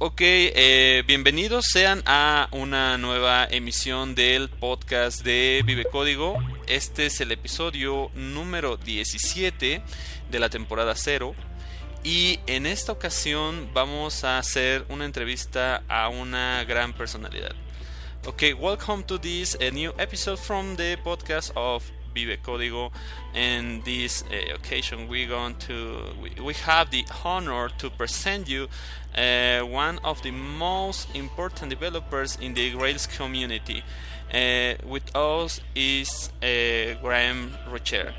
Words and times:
Ok, 0.00 0.20
eh, 0.20 1.02
bienvenidos 1.08 1.66
sean 1.66 2.04
a 2.06 2.48
una 2.52 2.96
nueva 2.98 3.48
emisión 3.50 4.14
del 4.14 4.48
podcast 4.48 5.24
de 5.24 5.60
Vive 5.66 5.86
Código. 5.86 6.38
Este 6.68 7.06
es 7.06 7.20
el 7.20 7.32
episodio 7.32 8.08
número 8.14 8.76
17 8.76 9.82
de 10.30 10.38
la 10.38 10.50
temporada 10.50 10.94
0. 10.94 11.34
Y 12.04 12.38
en 12.46 12.66
esta 12.66 12.92
ocasión 12.92 13.70
vamos 13.74 14.22
a 14.22 14.38
hacer 14.38 14.84
una 14.88 15.04
entrevista 15.04 15.82
a 15.88 16.08
una 16.10 16.62
gran 16.62 16.92
personalidad. 16.92 17.56
Okay, 18.24 18.52
welcome 18.52 19.02
to 19.02 19.18
this 19.18 19.58
a 19.60 19.72
new 19.72 19.92
episode 19.98 20.38
from 20.38 20.76
the 20.76 20.96
podcast 21.02 21.50
of 21.56 21.82
Vive 22.18 22.42
Código. 22.42 22.90
And 23.34 23.84
this 23.84 24.24
uh, 24.24 24.54
occasion, 24.54 25.08
we're 25.08 25.28
going 25.28 25.56
to 25.68 26.02
we, 26.20 26.30
we, 26.42 26.54
have 26.54 26.90
the 26.90 27.04
honor 27.24 27.68
to 27.78 27.90
present 27.90 28.48
you 28.48 28.68
uh, 29.16 29.60
one 29.60 29.98
of 30.04 30.22
the 30.22 30.30
most 30.30 31.14
important 31.14 31.70
developers 31.70 32.36
in 32.40 32.54
the 32.54 32.72
Grails 32.72 33.06
community. 33.06 33.82
Uh, 34.32 34.74
with 34.86 35.14
us 35.16 35.60
is 35.74 36.30
Graeme 36.40 37.52
Rocher. 37.70 38.12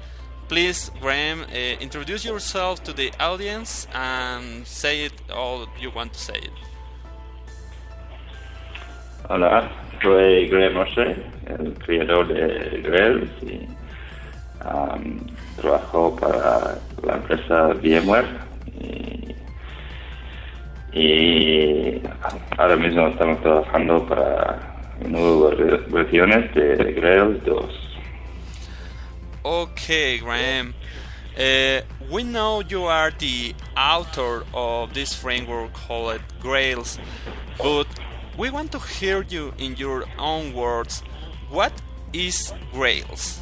Please, 0.48 0.90
Graeme, 1.00 1.44
introduce 1.80 2.26
yourself 2.26 2.84
to 2.84 2.94
the 2.94 3.14
audience 3.20 3.86
and 3.94 4.66
say 4.66 5.06
it 5.06 5.14
all 5.32 5.68
you 5.80 5.92
want 5.92 6.14
to 6.14 6.20
say 6.20 6.38
it. 6.38 6.52
Hola, 9.30 9.70
soy 10.02 10.50
Graeme 10.50 10.74
Rocher, 10.74 11.24
el 11.46 11.74
creador 11.74 12.28
de 12.28 12.82
Grails 12.82 13.30
y 13.44 13.68
um, 14.66 15.20
trabajo 15.58 16.16
para 16.16 16.78
la 17.04 17.14
empresa 17.16 17.74
VMware 17.74 18.28
y, 18.82 19.36
y, 20.94 22.02
ahora 22.58 22.76
mismo 22.76 23.08
estamos 23.08 23.42
trabajando 23.42 24.06
para 24.08 24.60
nuevas 25.08 25.58
versiones 25.90 26.54
de 26.54 26.94
Grails 26.94 27.44
2. 27.46 27.90
Okay, 29.44 30.20
Graeme. 30.20 30.74
Uh, 31.38 31.82
we 32.12 32.24
know 32.24 32.62
you 32.62 32.84
are 32.84 33.12
the 33.18 33.56
author 33.78 34.44
of 34.54 34.94
this 34.94 35.14
framework 35.14 35.72
called 35.74 36.20
Grails, 36.42 37.00
but 37.58 37.88
we 38.38 38.50
want 38.50 38.72
to 38.74 38.80
hear 38.80 39.24
you 39.30 39.54
in 39.58 39.78
your 39.78 40.04
own 40.18 40.54
words. 40.54 41.02
What 41.50 41.72
is 42.12 42.52
Grails? 42.74 43.39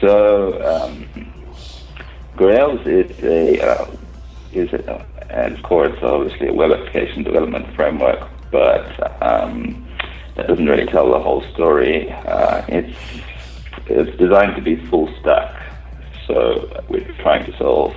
So, 0.00 0.62
um, 0.64 1.06
Grails 2.36 2.80
is 2.86 3.10
a 3.22 3.60
uh, 3.60 3.90
is 4.52 4.72
a, 4.72 5.06
and 5.28 5.54
of 5.54 5.62
course 5.62 5.96
obviously 6.02 6.48
a 6.48 6.52
web 6.52 6.72
application 6.72 7.22
development 7.22 7.74
framework, 7.74 8.26
but 8.50 9.22
um, 9.22 9.86
that 10.36 10.46
doesn't 10.48 10.66
really 10.66 10.86
tell 10.86 11.10
the 11.10 11.18
whole 11.18 11.42
story. 11.52 12.10
Uh, 12.10 12.64
it's 12.68 12.96
it's 13.86 14.16
designed 14.16 14.56
to 14.56 14.62
be 14.62 14.76
full 14.86 15.12
stack, 15.20 15.54
so 16.26 16.82
we're 16.88 17.12
trying 17.20 17.44
to 17.44 17.56
solve 17.58 17.94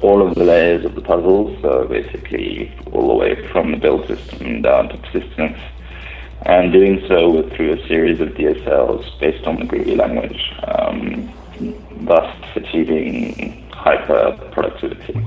all 0.00 0.26
of 0.26 0.34
the 0.34 0.44
layers 0.44 0.84
of 0.84 0.94
the 0.94 1.02
puzzle. 1.02 1.56
So 1.62 1.86
basically, 1.86 2.74
all 2.92 3.06
the 3.06 3.14
way 3.14 3.46
from 3.52 3.70
the 3.70 3.76
build 3.76 4.08
system 4.08 4.62
down 4.62 4.88
to 4.88 4.96
persistence, 4.98 5.58
and 6.42 6.72
doing 6.72 7.04
so 7.06 7.42
through 7.50 7.74
a 7.74 7.86
series 7.86 8.20
of 8.20 8.28
DSLs 8.30 9.18
based 9.20 9.46
on 9.46 9.56
the 9.56 9.64
Groovy 9.64 9.96
language, 9.96 10.52
um, 10.64 11.32
thus 12.06 12.34
achieving 12.56 13.68
hyper 13.72 14.36
productivity. 14.52 15.20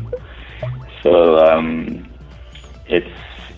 So 1.01 1.37
um, 1.37 2.09
it's 2.87 3.09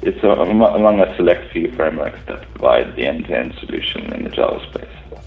it's 0.02 0.24
among 0.24 1.00
a 1.00 1.16
select 1.16 1.52
few 1.52 1.72
frameworks 1.72 2.20
that 2.28 2.48
provide 2.52 2.96
the 2.96 3.08
end-to-end 3.08 3.56
solution 3.60 4.14
in 4.14 4.24
the 4.24 4.30
Java 4.30 4.64
space. 4.70 5.22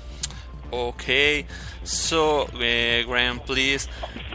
Okay, 0.73 1.47
so 1.83 2.43
uh, 2.43 3.03
Graeme, 3.05 3.41
please, 3.41 3.89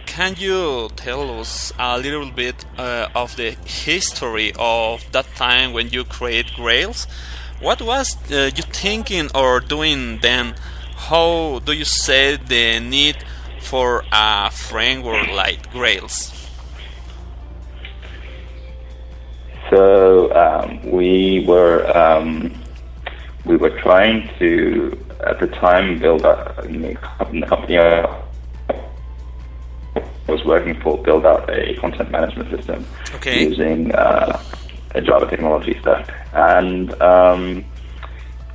can 0.06 0.36
you 0.38 0.90
tell 0.96 1.40
us 1.40 1.72
a 1.80 1.98
little 1.98 2.30
bit 2.30 2.66
uh, 2.78 3.08
of 3.16 3.36
the 3.36 3.52
history 3.66 4.52
of 4.58 5.10
that 5.12 5.28
time 5.36 5.72
when 5.74 5.90
you 5.90 6.04
create 6.04 6.52
Grails? 6.56 7.08
What 7.64 7.82
was 7.82 8.18
uh, 8.30 8.52
you 8.54 8.62
thinking 8.62 9.30
or 9.34 9.62
doing 9.62 10.20
then? 10.20 10.56
How 10.98 11.60
do 11.60 11.72
you 11.72 11.86
say 11.86 12.36
the 12.36 12.82
need 12.82 13.16
for 13.62 14.04
a 14.12 14.52
framework 14.52 15.30
like 15.30 15.72
Grails? 15.72 16.34
So 19.70 20.36
um, 20.36 20.92
we 20.92 21.46
were 21.48 21.88
um, 21.98 22.54
we 23.46 23.56
were 23.56 23.80
trying 23.80 24.30
to 24.40 25.00
at 25.22 25.40
the 25.40 25.48
time 25.48 26.00
build 26.00 26.26
a 26.26 26.54
company 27.48 27.78
I 27.80 28.24
was 30.28 30.44
working 30.44 30.78
for 30.82 31.02
build 31.02 31.26
out 31.26 31.50
a 31.50 31.76
content 31.76 32.12
management 32.12 32.50
system 32.50 32.86
okay. 33.16 33.42
using 33.48 33.96
uh, 33.96 34.38
Java 35.02 35.28
technology 35.30 35.80
stuff. 35.80 36.10
and 36.34 37.00
um, 37.02 37.66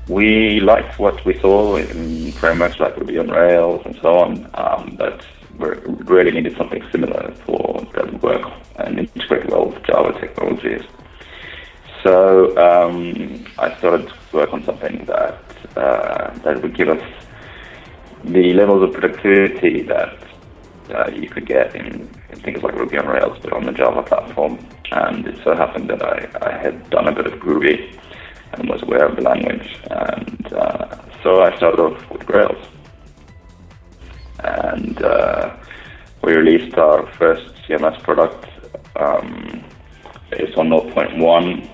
we 0.09 0.61
liked 0.61 0.99
what 0.99 1.23
we 1.25 1.39
saw 1.39 1.77
in 1.77 2.33
frameworks 2.33 2.81
like 2.81 2.97
Ruby 2.97 3.19
on 3.19 3.29
Rails 3.29 3.83
and 3.85 3.95
so 4.01 4.19
on, 4.19 4.51
um, 4.55 4.97
but 4.97 5.25
we 5.59 5.69
really 6.05 6.31
needed 6.31 6.57
something 6.57 6.83
similar 6.91 7.35
for 7.45 7.87
that 7.95 8.13
would 8.13 8.23
work 8.23 8.51
and 8.77 8.99
integrate 8.99 9.51
well 9.51 9.67
with 9.67 9.83
Java 9.85 10.19
technologies. 10.19 10.83
So 12.03 12.57
um, 12.57 13.45
I 13.59 13.77
started 13.79 14.09
to 14.09 14.37
work 14.37 14.53
on 14.53 14.65
something 14.65 15.05
that 15.07 15.43
uh, 15.77 16.31
that 16.39 16.63
would 16.63 16.77
give 16.77 16.89
us 16.89 17.03
the 18.25 18.53
levels 18.55 18.83
of 18.83 18.93
productivity 18.93 19.83
that 19.83 20.17
uh, 20.95 21.11
you 21.11 21.29
could 21.29 21.47
get 21.47 21.75
in, 21.75 22.09
in, 22.31 22.41
things 22.41 22.63
like 22.63 22.75
Ruby 22.75 22.99
on 22.99 23.07
Rails, 23.07 23.39
but 23.43 23.53
on 23.53 23.65
the 23.65 23.73
Java 23.73 24.03
platform. 24.03 24.59
And 24.93 25.27
it 25.27 25.39
so 25.45 25.55
happened 25.55 25.91
that 25.91 26.03
I, 26.03 26.29
I 26.43 26.59
had 26.59 26.89
done 26.91 27.09
a 27.09 27.13
bit 27.13 27.27
of 27.27 27.35
Groovy 27.35 27.99
and 28.53 28.69
was 28.69 28.83
aware 28.83 29.07
of 29.07 29.17
the 29.17 29.23
language, 29.23 29.79
and 29.91 30.53
uh, 30.53 30.97
so 31.23 31.43
I 31.43 31.55
started 31.57 31.81
off 31.81 32.11
with 32.11 32.25
Grails. 32.25 32.67
And 34.39 35.03
uh, 35.03 35.57
we 36.23 36.35
released 36.35 36.77
our 36.77 37.07
first 37.15 37.55
CMS 37.67 38.03
product 38.03 38.47
um, 38.97 39.65
based 40.31 40.57
on 40.57 40.69
0.1 40.69 41.69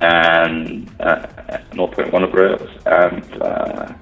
and 0.00 0.90
uh, 1.00 1.26
0.1 1.72 2.24
of 2.24 2.30
Grails. 2.32 2.70
and 2.86 3.42
uh, 3.42 3.92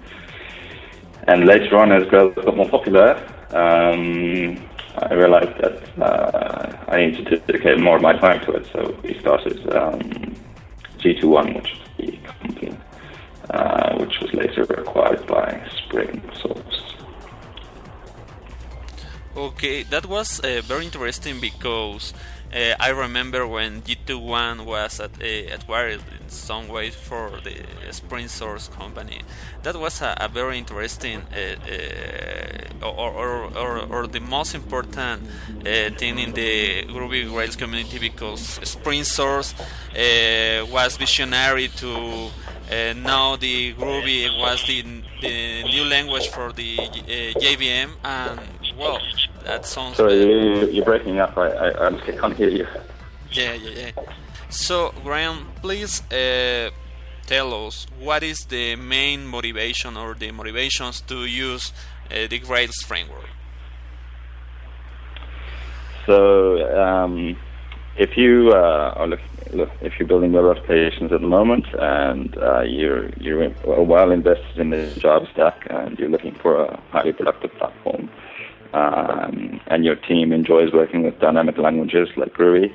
and 1.26 1.46
later 1.46 1.76
on 1.78 1.90
as 1.90 2.06
Grails 2.08 2.34
got 2.34 2.56
more 2.56 2.68
popular, 2.68 3.16
um, 3.50 4.56
I 4.96 5.14
realized 5.14 5.58
that 5.60 5.76
uh, 6.00 6.84
I 6.88 7.06
needed 7.06 7.26
to 7.26 7.38
dedicate 7.38 7.80
more 7.80 7.96
of 7.96 8.02
my 8.02 8.12
time 8.12 8.40
to 8.44 8.52
it. 8.52 8.66
So 8.72 8.96
we 9.02 9.18
started 9.18 9.58
um, 9.74 10.00
G2One, 10.98 11.54
which 11.56 11.70
was 11.72 11.88
the 11.98 12.16
company, 12.18 12.76
uh, 13.50 13.96
which 13.98 14.20
was 14.20 14.32
later 14.32 14.62
acquired 14.62 15.26
by 15.26 15.60
Spring 15.84 16.22
Source. 16.40 16.94
Okay, 19.36 19.82
that 19.82 20.06
was 20.06 20.38
uh, 20.40 20.62
very 20.64 20.84
interesting 20.84 21.40
because 21.40 22.14
uh, 22.54 22.74
I 22.78 22.90
remember 22.90 23.46
when 23.46 23.82
G2One 23.82 24.64
was 24.64 25.00
at, 25.00 25.10
uh, 25.20 25.54
acquired 25.54 26.00
in 26.20 26.28
some 26.28 26.68
way 26.68 26.90
for 26.90 27.40
the 27.42 27.64
Spring 27.90 28.28
Source 28.28 28.68
company. 28.68 29.22
That 29.64 29.76
was 29.76 30.00
a, 30.00 30.14
a 30.20 30.28
very 30.28 30.58
interesting 30.58 31.22
uh, 31.32 31.56
uh 32.82 32.86
or, 32.86 33.10
or, 33.12 33.56
or, 33.56 33.78
or, 33.90 34.06
the 34.06 34.20
most 34.20 34.54
important 34.54 35.22
uh, 35.60 35.90
thing 35.96 36.18
in 36.18 36.32
the 36.34 36.84
Ruby 36.92 37.24
Rails 37.24 37.56
community 37.56 37.98
because 37.98 38.40
Spring 38.62 39.04
Source 39.04 39.54
uh, 39.54 40.66
was 40.70 40.96
visionary 40.96 41.68
to 41.68 42.30
now 42.96 43.36
the 43.36 43.72
Ruby 43.72 44.28
was 44.38 44.62
the, 44.66 44.82
the 45.22 45.62
new 45.64 45.84
language 45.84 46.28
for 46.28 46.52
the 46.52 46.76
JVM 46.76 47.90
and 48.04 48.40
well 48.78 49.00
that 49.44 49.66
sounds. 49.66 49.96
Sorry, 49.96 50.72
you're 50.74 50.84
breaking 50.84 51.18
up. 51.18 51.36
I, 51.36 51.48
I, 51.48 51.88
I 51.88 52.12
can't 52.12 52.36
hear 52.36 52.48
you. 52.48 52.66
Yeah, 53.30 53.54
yeah, 53.54 53.70
yeah. 53.70 53.90
So, 54.48 54.92
Graeme, 55.02 55.46
please 55.62 56.02
uh, 56.12 56.70
tell 57.26 57.66
us 57.66 57.86
what 57.98 58.22
is 58.22 58.44
the 58.46 58.76
main 58.76 59.26
motivation 59.26 59.96
or 59.96 60.14
the 60.14 60.30
motivations 60.30 61.00
to 61.02 61.24
use 61.24 61.72
uh, 62.10 62.26
the 62.28 62.38
Grails 62.38 62.76
framework. 62.86 63.28
So, 66.06 66.80
um, 66.80 67.36
if 67.96 68.16
you 68.16 68.50
uh, 68.52 68.94
are 68.96 69.06
look, 69.06 69.20
look, 69.52 69.70
if 69.80 69.98
you're 69.98 70.08
building 70.08 70.32
web 70.32 70.56
applications 70.56 71.12
at 71.12 71.20
the 71.20 71.26
moment 71.26 71.66
and 71.78 72.36
uh, 72.38 72.62
you're 72.62 73.08
you're 73.20 73.50
well 73.64 74.10
invested 74.10 74.58
in 74.58 74.70
the 74.70 74.86
Java 74.98 75.26
stack 75.32 75.66
and 75.70 75.98
you're 75.98 76.08
looking 76.08 76.34
for 76.34 76.64
a 76.64 76.80
highly 76.90 77.12
productive 77.12 77.52
platform 77.54 78.10
um, 78.74 79.60
and 79.68 79.84
your 79.84 79.94
team 79.94 80.32
enjoys 80.32 80.72
working 80.72 81.04
with 81.04 81.18
dynamic 81.20 81.56
languages 81.58 82.08
like 82.16 82.34
Groovy, 82.34 82.74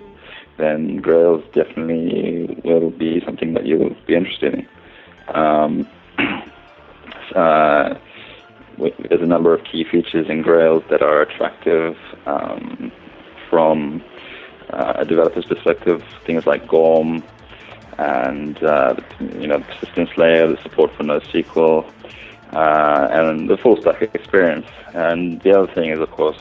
then 0.57 0.97
Grails 0.97 1.43
definitely 1.53 2.59
will 2.63 2.89
be 2.89 3.21
something 3.25 3.53
that 3.53 3.65
you'll 3.65 3.95
be 4.07 4.15
interested 4.15 4.53
in. 4.53 4.67
Um, 5.35 5.87
uh, 7.35 7.95
there's 8.77 9.21
a 9.21 9.25
number 9.25 9.53
of 9.53 9.63
key 9.65 9.83
features 9.83 10.29
in 10.29 10.41
Grails 10.41 10.83
that 10.89 11.01
are 11.01 11.21
attractive 11.21 11.97
um, 12.25 12.91
from 13.49 14.01
uh, 14.69 14.93
a 14.97 15.05
developer's 15.05 15.45
perspective. 15.45 16.01
Things 16.25 16.45
like 16.45 16.65
GORM 16.65 17.23
and 17.97 18.63
uh, 18.63 18.95
you 19.19 19.47
know 19.47 19.59
persistence 19.59 20.11
layer, 20.15 20.47
the 20.47 20.61
support 20.61 20.95
for 20.95 21.03
NoSQL, 21.03 21.91
uh, 22.53 23.07
and 23.11 23.49
the 23.49 23.57
full 23.57 23.79
stack 23.81 24.01
experience. 24.01 24.67
And 24.93 25.41
the 25.41 25.57
other 25.57 25.71
thing 25.73 25.89
is, 25.89 25.99
of 25.99 26.11
course, 26.11 26.37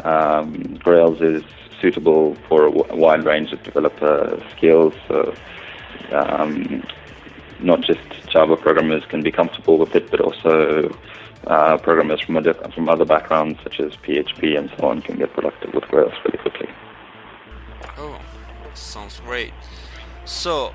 um, 0.00 0.78
Grails 0.82 1.20
is 1.20 1.42
suitable 1.80 2.34
for 2.48 2.66
a 2.66 2.70
wide 2.70 3.24
range 3.24 3.52
of 3.52 3.62
developer 3.62 4.42
skills. 4.56 4.94
So, 5.08 5.34
um, 6.12 6.82
not 7.60 7.80
just 7.80 8.00
Java 8.28 8.56
programmers 8.56 9.04
can 9.06 9.22
be 9.22 9.30
comfortable 9.30 9.78
with 9.78 9.94
it, 9.94 10.10
but 10.10 10.20
also 10.20 10.94
uh, 11.46 11.78
programmers 11.78 12.20
from 12.20 12.36
other, 12.36 12.54
from 12.74 12.88
other 12.88 13.04
backgrounds 13.04 13.58
such 13.62 13.80
as 13.80 13.92
PHP 13.96 14.58
and 14.58 14.70
so 14.76 14.88
on 14.88 15.00
can 15.02 15.16
get 15.16 15.32
productive 15.32 15.72
with 15.72 15.84
Grails 15.84 16.12
really 16.24 16.38
quickly. 16.38 16.68
Oh, 17.96 18.20
sounds 18.74 19.20
great. 19.20 19.52
So, 20.24 20.72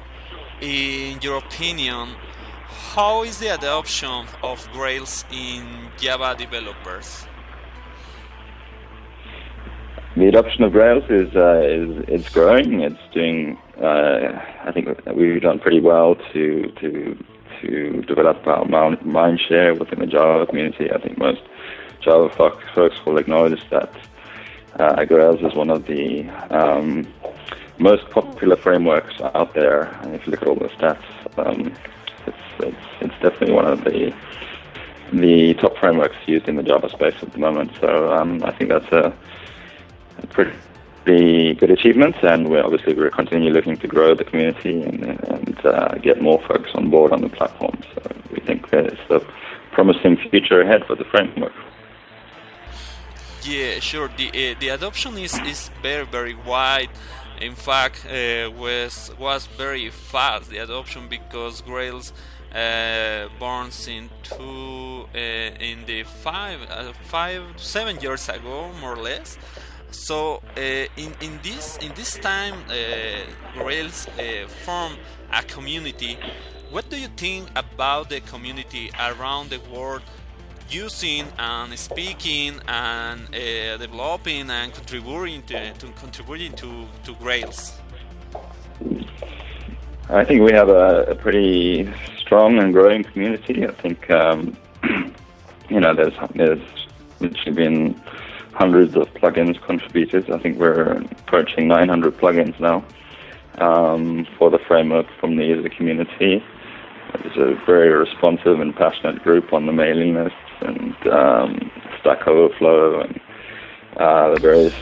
in 0.62 1.20
your 1.22 1.38
opinion, 1.38 2.16
how 2.96 3.24
is 3.24 3.40
the 3.40 3.48
adoption 3.48 4.26
of 4.44 4.68
Grails 4.74 5.24
in 5.32 5.66
Java 5.98 6.36
developers? 6.38 7.26
The 10.18 10.28
adoption 10.28 10.66
of 10.66 10.74
Grails 10.74 11.06
is 11.10 11.34
uh, 11.34 11.62
is 11.64 12.04
it's 12.10 12.30
growing. 12.30 12.82
It's 12.82 13.06
doing. 13.14 13.58
Uh, 13.82 14.38
I 14.66 14.72
think 14.74 14.90
we've 15.16 15.42
done 15.42 15.60
pretty 15.60 15.80
well 15.80 16.16
to 16.34 16.70
to 16.82 17.18
to 17.62 18.02
develop 18.02 18.46
our 18.46 18.66
mind 18.66 19.40
share 19.40 19.74
within 19.74 20.00
the 20.00 20.08
Java 20.08 20.46
community. 20.46 20.92
I 20.92 21.00
think 21.00 21.18
most 21.18 21.44
Java 22.02 22.28
folks 22.76 23.06
will 23.06 23.18
acknowledge 23.18 23.64
that 23.70 23.94
uh, 24.80 25.06
Grails 25.06 25.42
is 25.42 25.56
one 25.56 25.70
of 25.70 25.86
the 25.86 26.28
um, 26.50 27.08
most 27.80 28.10
popular 28.10 28.58
frameworks 28.58 29.22
out 29.34 29.54
there. 29.54 29.84
And 30.02 30.14
if 30.14 30.28
you 30.28 30.32
look 30.32 30.42
at 30.42 30.48
all 30.50 30.56
the 30.56 30.68
stats, 30.68 31.08
um, 31.38 31.74
it's, 32.62 32.78
it's, 33.02 33.14
definitely 33.22 33.54
one 33.54 33.66
of 33.66 33.84
the 33.84 34.14
the 35.14 35.54
top 35.56 35.78
frameworks 35.78 36.16
used 36.26 36.48
in 36.48 36.56
the 36.56 36.64
Java 36.64 36.90
space 36.90 37.16
at 37.22 37.34
the 37.34 37.40
moment. 37.40 37.72
So 37.82 38.14
um, 38.14 38.42
I 38.44 38.52
think 38.52 38.70
that's 38.70 38.92
a, 38.94 39.14
a 40.20 40.28
pretty 40.28 41.54
good 41.56 41.70
achievement, 41.70 42.16
and 42.24 42.50
we're 42.50 42.64
obviously 42.64 42.94
we're 42.94 43.10
continuing 43.10 43.54
looking 43.54 43.78
to 43.78 43.88
grow 43.88 44.16
the 44.16 44.24
community 44.24 44.82
and, 44.82 45.04
and 45.04 45.66
uh, 45.66 45.96
get 45.96 46.22
more 46.22 46.42
folks 46.48 46.70
on 46.76 46.90
board 46.90 47.12
on 47.12 47.22
the 47.22 47.30
platform. 47.30 47.78
So 47.94 48.02
we 48.32 48.40
think 48.40 48.70
there's 48.70 49.00
a 49.10 49.20
promising 49.72 50.18
future 50.30 50.62
ahead 50.62 50.86
for 50.86 50.96
the 50.96 51.06
framework. 51.06 51.54
Yeah, 53.44 53.80
sure. 53.80 54.10
The 54.18 54.28
uh, 54.30 54.60
the 54.60 54.70
adoption 54.70 55.18
is, 55.18 55.38
is 55.40 55.72
very 55.82 56.06
very 56.06 56.36
wide. 56.36 56.90
In 57.42 57.56
fact, 57.56 58.06
uh, 58.06 58.52
was 58.52 59.12
was 59.18 59.48
very 59.48 59.90
fast 59.90 60.52
the 60.52 60.60
adoption 60.60 61.08
because 61.10 61.62
Grails 61.62 62.14
uh, 62.54 63.30
born 63.40 63.70
in 63.88 64.10
two 64.24 65.06
uh, 65.14 65.18
in 65.18 65.86
the 65.86 66.04
five 66.04 66.60
uh, 66.70 66.92
five 67.06 67.44
seven 67.58 68.00
years 68.00 68.30
ago 68.30 68.72
more 68.80 68.94
or 68.94 69.02
less. 69.02 69.38
So 69.92 70.42
uh, 70.58 70.62
in 70.98 71.14
in 71.22 71.40
this 71.44 71.78
in 71.78 71.94
this 71.96 72.18
time, 72.18 72.56
uh, 72.70 72.74
Grails 73.54 74.08
formed 74.66 74.98
a 75.32 75.44
community. 75.44 76.18
What 76.72 76.90
do 76.90 76.98
you 76.98 77.10
think 77.18 77.50
about 77.56 78.10
the 78.10 78.22
community 78.22 78.92
around 78.98 79.50
the 79.50 79.60
world 79.74 80.02
using 80.70 81.26
and 81.38 81.78
speaking 81.78 82.60
and 82.68 83.22
uh, 83.36 83.78
developing 83.78 84.50
and 84.50 84.74
contributing 84.74 85.44
to, 85.44 85.74
to, 85.74 85.88
contributing 86.00 86.54
to, 86.54 86.86
to 87.04 87.14
Grails? 87.16 87.74
I 90.10 90.24
think 90.24 90.42
we 90.42 90.52
have 90.54 90.70
a, 90.70 91.04
a 91.10 91.16
pretty 91.16 91.94
strong 92.32 92.60
and 92.60 92.72
growing 92.72 93.04
community. 93.04 93.68
I 93.68 93.74
think 93.74 94.10
um, 94.10 94.56
you 95.70 95.82
know 95.82 95.94
there's 95.94 96.14
there's 96.34 96.62
literally 97.20 97.52
been 97.52 98.02
hundreds 98.54 98.96
of 98.96 99.14
plugins 99.16 99.62
contributed. 99.64 100.32
I 100.32 100.40
think 100.40 100.58
we're 100.58 100.94
approaching 101.24 101.68
900 101.68 102.18
plugins 102.18 102.58
now 102.58 102.86
um, 103.58 104.26
for 104.38 104.50
the 104.50 104.60
framework 104.60 105.08
from 105.20 105.36
the 105.36 105.44
user 105.44 105.68
community. 105.68 106.42
It's 107.16 107.36
a 107.36 107.62
very 107.66 107.90
responsive 107.90 108.62
and 108.62 108.74
passionate 108.74 109.22
group 109.24 109.52
on 109.52 109.66
the 109.66 109.74
mailing 109.74 110.14
list 110.14 110.36
and 110.62 110.96
um, 111.08 111.70
Stack 112.00 112.26
Overflow 112.26 113.02
and 113.02 113.20
uh, 113.98 114.36
the 114.36 114.40
various 114.40 114.76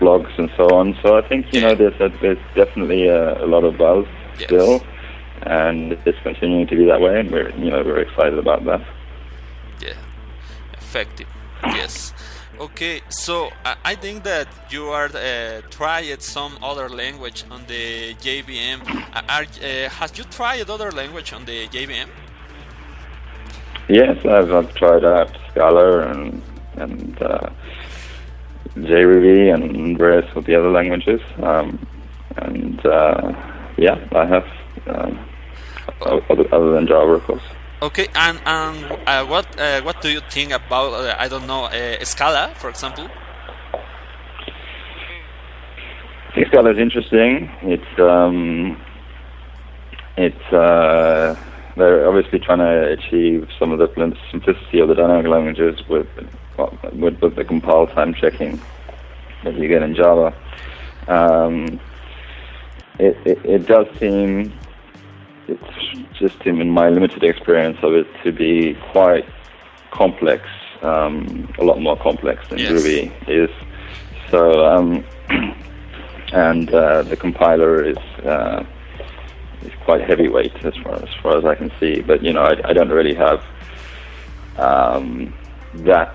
blogs 0.00 0.36
and 0.36 0.50
so 0.56 0.68
on. 0.70 0.98
So 1.04 1.16
I 1.16 1.28
think 1.28 1.54
you 1.54 1.60
know 1.60 1.76
there's 1.76 2.00
a, 2.00 2.08
there's 2.20 2.42
definitely 2.56 3.06
a, 3.06 3.44
a 3.44 3.46
lot 3.46 3.62
of 3.62 3.78
buzz 3.78 4.04
yes. 4.36 4.48
still, 4.48 4.82
and 5.42 5.92
it's 6.04 6.18
continuing 6.22 6.66
to 6.66 6.76
be 6.76 6.84
that 6.86 7.00
way, 7.00 7.20
and 7.20 7.30
we're 7.30 7.50
you 7.50 7.70
know 7.70 7.82
very 7.82 8.02
excited 8.02 8.38
about 8.38 8.64
that. 8.64 8.80
Yeah, 9.80 9.94
effective. 10.74 11.28
Yes. 11.64 12.14
Okay, 12.60 13.02
so 13.08 13.50
I 13.84 13.94
think 13.94 14.24
that 14.24 14.48
you 14.68 14.86
are 14.88 15.06
uh, 15.14 15.60
tried 15.70 16.20
some 16.20 16.58
other 16.60 16.88
language 16.88 17.44
on 17.52 17.64
the 17.68 18.14
JVM. 18.14 18.80
Are, 19.28 19.42
uh, 19.42 19.88
has 19.90 20.18
you 20.18 20.24
tried 20.24 20.68
other 20.68 20.90
language 20.90 21.32
on 21.32 21.44
the 21.44 21.68
JVM? 21.68 22.08
Yes, 23.88 24.26
I've, 24.26 24.52
I've 24.52 24.74
tried 24.74 25.04
out 25.04 25.38
Scala 25.50 26.10
and 26.10 26.42
and 26.74 27.22
uh, 27.22 27.48
JRuby 28.76 29.54
and 29.54 29.96
various 29.96 30.28
of 30.36 30.44
the 30.44 30.54
other 30.56 30.70
languages. 30.70 31.20
Um, 31.42 31.86
and 32.36 32.84
uh, 32.84 33.32
yeah, 33.76 33.98
I 34.12 34.26
have 34.26 34.46
uh, 34.88 36.20
other, 36.30 36.54
other 36.54 36.72
than 36.72 36.86
Java, 36.86 37.12
of 37.12 37.24
course. 37.24 37.42
Okay, 37.80 38.08
and 38.14 38.40
and 38.44 38.98
uh, 39.06 39.24
what 39.24 39.46
uh, 39.58 39.80
what 39.82 40.02
do 40.02 40.08
you 40.08 40.20
think 40.30 40.52
about 40.52 40.92
uh, 40.94 41.14
I 41.18 41.28
don't 41.28 41.46
know 41.46 41.64
uh, 41.66 42.04
Scala, 42.04 42.52
for 42.56 42.70
example? 42.70 43.08
Scala 46.48 46.72
is 46.72 46.78
interesting. 46.78 47.50
It's 47.62 48.00
um, 48.00 48.80
it's 50.16 50.52
uh, 50.52 51.36
they're 51.76 52.08
obviously 52.08 52.40
trying 52.40 52.58
to 52.58 52.92
achieve 52.92 53.48
some 53.58 53.70
of 53.70 53.78
the 53.78 53.88
simplicity 54.30 54.80
of 54.80 54.88
the 54.88 54.94
dynamic 54.94 55.26
languages 55.26 55.80
with 55.88 56.08
with, 56.92 57.20
with 57.22 57.36
the 57.36 57.44
compile 57.44 57.86
time 57.86 58.12
checking 58.12 58.60
that 59.44 59.54
you 59.54 59.68
get 59.68 59.82
in 59.82 59.94
Java. 59.94 60.34
Um, 61.06 61.80
it, 62.98 63.16
it, 63.24 63.44
it 63.44 63.66
does 63.66 63.86
seem 63.98 64.52
it's 65.48 66.18
just 66.18 66.40
in 66.46 66.70
my 66.70 66.88
limited 66.90 67.24
experience 67.24 67.78
of 67.82 67.94
it 67.94 68.06
to 68.22 68.32
be 68.32 68.74
quite 68.92 69.24
complex, 69.90 70.46
um, 70.82 71.52
a 71.58 71.64
lot 71.64 71.80
more 71.80 71.96
complex 71.96 72.46
than 72.48 72.58
yes. 72.58 72.70
Ruby 72.70 73.12
is. 73.26 73.50
So, 74.30 74.66
um, 74.66 75.04
and 76.32 76.72
uh, 76.72 77.02
the 77.02 77.16
compiler 77.16 77.82
is 77.82 77.96
uh, 78.24 78.64
is 79.62 79.72
quite 79.84 80.02
heavyweight 80.02 80.64
as 80.64 80.76
far 80.76 80.94
as 80.94 81.08
far 81.22 81.38
as 81.38 81.44
I 81.44 81.54
can 81.54 81.72
see. 81.80 82.02
But 82.02 82.22
you 82.22 82.32
know, 82.32 82.42
I, 82.42 82.68
I 82.68 82.72
don't 82.72 82.90
really 82.90 83.14
have 83.14 83.42
um, 84.56 85.32
that 85.74 86.14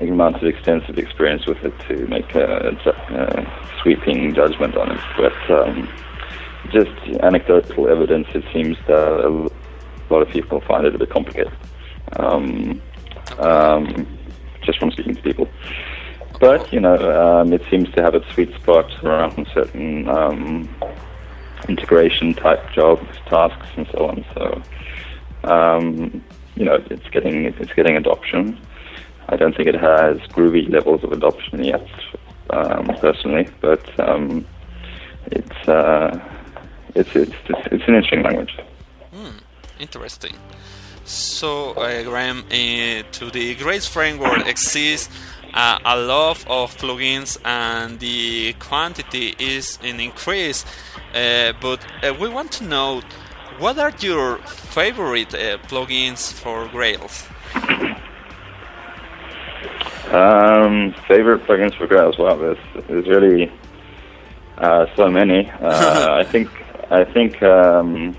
amount 0.00 0.36
of 0.36 0.44
extensive 0.44 0.98
experience 0.98 1.46
with 1.46 1.62
it 1.64 1.78
to 1.88 2.06
make 2.08 2.34
a, 2.34 2.76
a 2.86 3.80
sweeping 3.80 4.34
judgment 4.34 4.76
on 4.76 4.92
it. 4.92 5.00
But 5.16 5.50
um, 5.50 5.88
just 6.70 6.90
anecdotal 7.22 7.88
evidence, 7.88 8.28
it 8.34 8.44
seems 8.52 8.76
that 8.86 9.24
a 9.24 9.50
lot 10.12 10.22
of 10.22 10.28
people 10.28 10.60
find 10.60 10.86
it 10.86 10.94
a 10.94 10.98
bit 10.98 11.10
complicated. 11.10 11.52
Um, 12.16 12.80
um, 13.38 14.06
just 14.62 14.78
from 14.78 14.90
speaking 14.90 15.14
to 15.14 15.22
people. 15.22 15.48
But, 16.40 16.72
you 16.72 16.80
know, 16.80 16.96
um, 17.40 17.52
it 17.52 17.62
seems 17.70 17.90
to 17.92 18.02
have 18.02 18.14
its 18.14 18.28
sweet 18.34 18.54
spot 18.54 18.90
around 19.04 19.46
certain 19.54 20.08
um, 20.08 20.68
integration 21.68 22.34
type 22.34 22.62
jobs, 22.72 23.06
tasks, 23.26 23.68
and 23.76 23.86
so 23.92 24.06
on. 24.08 24.24
So, 24.34 24.62
um, 25.44 26.24
you 26.56 26.64
know, 26.64 26.82
it's 26.90 27.08
getting 27.10 27.46
it's 27.46 27.72
getting 27.72 27.96
adoption. 27.96 28.58
I 29.28 29.36
don't 29.36 29.56
think 29.56 29.68
it 29.68 29.74
has 29.76 30.18
groovy 30.28 30.68
levels 30.70 31.02
of 31.02 31.12
adoption 31.12 31.64
yet, 31.64 31.88
um, 32.50 32.86
personally, 33.00 33.48
but 33.60 33.88
it's 35.26 35.68
uh, 35.68 36.18
it's, 36.94 37.14
it's, 37.14 37.34
it's, 37.48 37.84
an 37.88 37.94
interesting 37.94 38.22
language. 38.22 38.56
Hmm, 39.12 39.38
interesting. 39.78 40.36
So, 41.04 41.72
uh, 41.72 42.02
Graeme, 42.02 42.44
uh, 42.50 43.02
to 43.12 43.30
the 43.30 43.54
Grails 43.56 43.86
framework 43.86 44.46
exists 44.46 45.10
uh, 45.54 45.78
a 45.84 45.96
lot 45.96 46.44
of 46.48 46.76
plugins 46.76 47.38
and 47.44 48.00
the 48.00 48.54
quantity 48.54 49.34
is 49.38 49.78
an 49.82 50.00
increase. 50.00 50.64
Uh, 51.14 51.52
but 51.60 51.84
uh, 52.02 52.12
we 52.14 52.28
want 52.28 52.50
to 52.52 52.64
know 52.64 53.02
what 53.58 53.78
are 53.78 53.92
your 54.00 54.38
favorite 54.38 55.32
uh, 55.34 55.58
plugins 55.68 56.32
for 56.32 56.66
Grails? 56.68 57.24
Um, 60.10 60.92
favorite 61.06 61.44
plugins 61.46 61.76
for 61.76 61.86
Grails? 61.86 62.18
Well, 62.18 62.36
there's, 62.36 62.58
there's 62.88 63.06
really 63.06 63.52
uh, 64.58 64.86
so 64.96 65.08
many. 65.08 65.50
Uh, 65.60 66.16
I 66.18 66.24
think 66.24 66.50
I 66.94 67.04
think 67.04 67.42
um, 67.42 68.16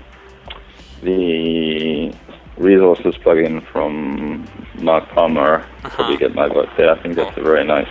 the 1.02 2.14
resources 2.58 3.14
plugin 3.14 3.66
from 3.72 4.46
Marc 4.74 5.08
Palmer 5.08 5.60
uh-huh. 5.60 5.88
probably 5.88 6.18
get 6.18 6.34
my 6.34 6.46
vote 6.46 6.68
there. 6.76 6.90
I 6.90 7.00
think 7.02 7.16
that's 7.16 7.36
a 7.38 7.42
very 7.42 7.64
nice 7.64 7.88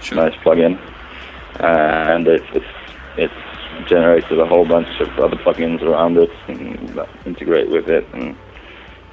sure. 0.00 0.16
nice 0.16 0.34
plugin, 0.42 0.76
and 1.60 2.26
it's, 2.26 2.44
it's 2.52 2.66
it's 3.16 3.88
generated 3.88 4.40
a 4.40 4.46
whole 4.46 4.66
bunch 4.66 4.88
of 5.00 5.08
other 5.20 5.36
plugins 5.36 5.82
around 5.82 6.16
it 6.16 6.30
and 6.48 6.98
integrate 7.24 7.70
with 7.70 7.88
it, 7.88 8.04
and 8.12 8.36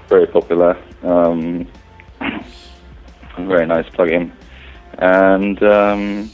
very 0.09 0.25
popular. 0.25 0.75
Um, 1.03 1.67
very 3.37 3.67
nice 3.67 3.87
plugin, 3.89 4.31
and 4.97 5.61
um, 5.61 6.31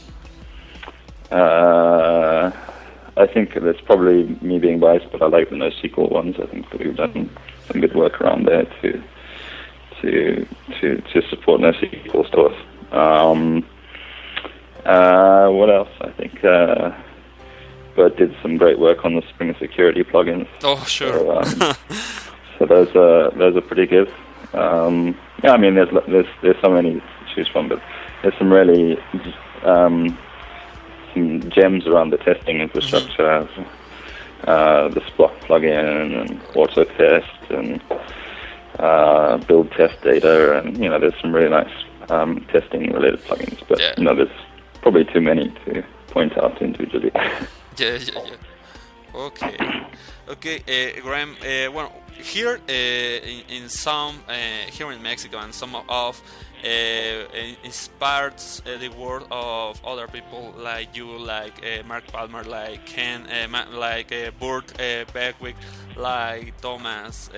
uh, 1.30 2.52
I 3.16 3.26
think 3.26 3.54
that's 3.54 3.80
probably 3.82 4.24
me 4.40 4.58
being 4.58 4.80
biased, 4.80 5.10
but 5.12 5.22
I 5.22 5.26
like 5.26 5.50
the 5.50 5.56
NoSQL 5.56 6.10
ones. 6.10 6.36
I 6.42 6.46
think 6.46 6.70
that 6.70 6.80
we've 6.80 6.96
done 6.96 7.30
some 7.68 7.80
good 7.80 7.94
work 7.94 8.20
around 8.20 8.46
there 8.46 8.64
to 8.80 9.02
to 10.00 10.46
to 10.80 10.96
to 11.00 11.28
support 11.28 11.60
NoSQL 11.60 12.26
stores. 12.28 12.56
Um, 12.90 13.66
uh, 14.84 15.48
what 15.48 15.70
else? 15.70 15.90
I 16.00 16.10
think 16.10 16.42
uh, 16.44 16.92
Burt 17.94 18.16
did 18.16 18.34
some 18.42 18.56
great 18.56 18.78
work 18.78 19.04
on 19.04 19.14
the 19.14 19.22
Spring 19.28 19.54
Security 19.58 20.02
plugins. 20.02 20.48
Oh, 20.62 20.82
sure. 20.84 21.44
So, 21.44 21.70
um, 21.70 21.76
so 22.58 22.66
those 22.66 22.94
are 22.96 23.30
those 23.32 23.56
are 23.56 23.60
pretty 23.60 23.86
good. 23.86 24.12
Um, 24.54 25.16
yeah, 25.44 25.52
I 25.52 25.56
mean, 25.58 25.74
there's 25.74 25.90
there's 26.08 26.26
there's 26.42 26.60
so 26.62 26.70
many 26.70 26.94
to 26.94 27.34
choose 27.34 27.48
from, 27.48 27.68
but 27.68 27.82
there's 28.22 28.36
some 28.38 28.52
really 28.52 28.98
um, 29.64 30.18
some 31.12 31.50
gems 31.50 31.86
around 31.86 32.10
the 32.10 32.18
testing 32.18 32.60
infrastructure. 32.60 33.48
Uh, 34.46 34.88
the 34.88 35.00
Spock 35.00 35.38
plugin 35.40 36.20
and 36.20 36.40
Autotest 36.54 37.50
and 37.50 37.80
uh, 38.78 39.36
build 39.38 39.70
test 39.72 40.02
data, 40.02 40.58
and 40.58 40.76
you 40.78 40.88
know, 40.88 40.98
there's 40.98 41.14
some 41.20 41.32
really 41.32 41.48
nice 41.48 41.72
um, 42.10 42.44
testing 42.52 42.92
related 42.92 43.20
plugins. 43.20 43.62
But 43.68 43.80
yeah. 43.80 43.94
you 43.96 44.04
know, 44.04 44.14
there's 44.14 44.30
probably 44.80 45.04
too 45.04 45.20
many 45.20 45.50
to 45.64 45.84
point 46.08 46.36
out 46.38 46.60
individually. 46.60 47.12
yeah, 47.14 47.38
yeah, 47.78 47.98
yeah. 48.14 48.34
Okay, 49.14 49.56
okay, 50.28 50.56
uh, 50.96 51.00
Graeme. 51.02 51.36
Uh, 51.40 51.70
well, 51.70 51.92
here 52.16 52.60
uh, 52.68 52.72
in, 52.72 53.42
in, 53.48 53.68
some 53.68 54.22
uh, 54.28 54.32
here 54.70 54.90
in 54.90 55.02
Mexico 55.02 55.38
and 55.38 55.54
some 55.54 55.76
of 55.88 56.22
uh, 56.64 57.26
inspired 57.64 58.34
uh, 58.34 58.78
the 58.78 58.88
work 58.90 59.24
of 59.30 59.84
other 59.84 60.06
people 60.06 60.54
like 60.58 60.96
you, 60.96 61.18
like 61.18 61.54
uh, 61.64 61.82
Marc 61.86 62.06
Palmer, 62.06 62.44
like 62.44 62.86
Ken, 62.86 63.26
uh, 63.26 63.66
like 63.72 64.12
uh, 64.12 64.30
Burt 64.38 64.72
uh, 64.80 65.04
Beckwith, 65.12 65.56
like 65.96 66.60
Tomas 66.60 67.30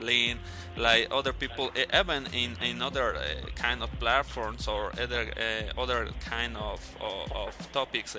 Lin, 0.00 0.38
like 0.76 1.08
other 1.10 1.32
people, 1.32 1.70
even 1.76 2.26
in, 2.32 2.56
in 2.62 2.80
other 2.80 3.16
kind 3.54 3.82
of 3.82 3.90
platforms 4.00 4.66
or 4.66 4.92
other 4.98 5.30
other 5.76 6.08
kind 6.20 6.56
of, 6.56 6.80
of, 7.00 7.32
of 7.32 7.72
topics 7.72 8.16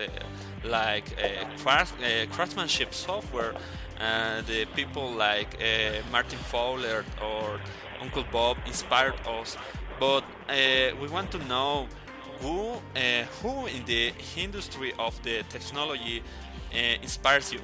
like 0.64 1.06
craft, 1.58 1.96
craftsmanship 2.32 2.94
software. 2.94 3.54
the 4.48 4.66
people 4.76 5.12
like 5.12 5.60
Martin 6.12 6.40
Fowler 6.40 7.04
or 7.22 7.60
Uncle 8.02 8.26
Bob 8.32 8.58
inspired 8.66 9.16
us 9.28 9.58
but 10.02 10.24
uh, 10.50 10.96
we 11.00 11.08
want 11.10 11.30
to 11.30 11.38
know 11.46 11.88
who 12.42 12.72
uh, 12.96 13.24
who 13.40 13.68
in 13.68 13.86
the 13.86 14.12
industry 14.36 14.94
of 14.98 15.14
the 15.22 15.44
technology 15.50 16.24
uh, 16.74 17.04
inspires 17.04 17.54
you. 17.54 17.62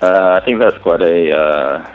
Uh, 0.00 0.40
I 0.40 0.44
think 0.44 0.60
that's 0.60 0.78
quite 0.78 1.02
a, 1.02 1.18
uh, 1.42 1.94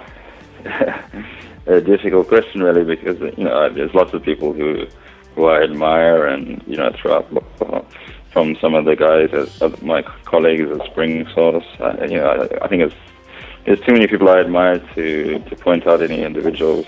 a 1.77 1.81
difficult 1.81 2.27
question, 2.27 2.61
really, 2.61 2.83
because 2.83 3.19
you 3.35 3.45
know 3.45 3.67
there's 3.73 3.93
lots 3.95 4.13
of 4.13 4.21
people 4.21 4.53
who 4.53 4.85
who 5.33 5.45
I 5.45 5.63
admire, 5.63 6.27
and 6.27 6.61
you 6.67 6.77
know 6.77 6.91
throughout 7.01 7.25
from 8.31 8.55
some 8.61 8.75
of 8.75 8.85
the 8.85 8.95
guys, 8.95 9.29
as, 9.33 9.81
my 9.81 10.03
colleagues 10.25 10.69
at 10.69 10.85
Spring 10.91 11.27
Source, 11.33 11.65
you 12.07 12.17
know 12.17 12.27
I, 12.27 12.65
I 12.65 12.67
think 12.67 12.83
it's 12.83 12.95
there's 13.65 13.79
too 13.81 13.93
many 13.93 14.07
people 14.07 14.29
I 14.29 14.39
admire 14.39 14.79
to, 14.95 15.39
to 15.39 15.55
point 15.55 15.87
out 15.87 16.01
any 16.01 16.23
individuals. 16.23 16.85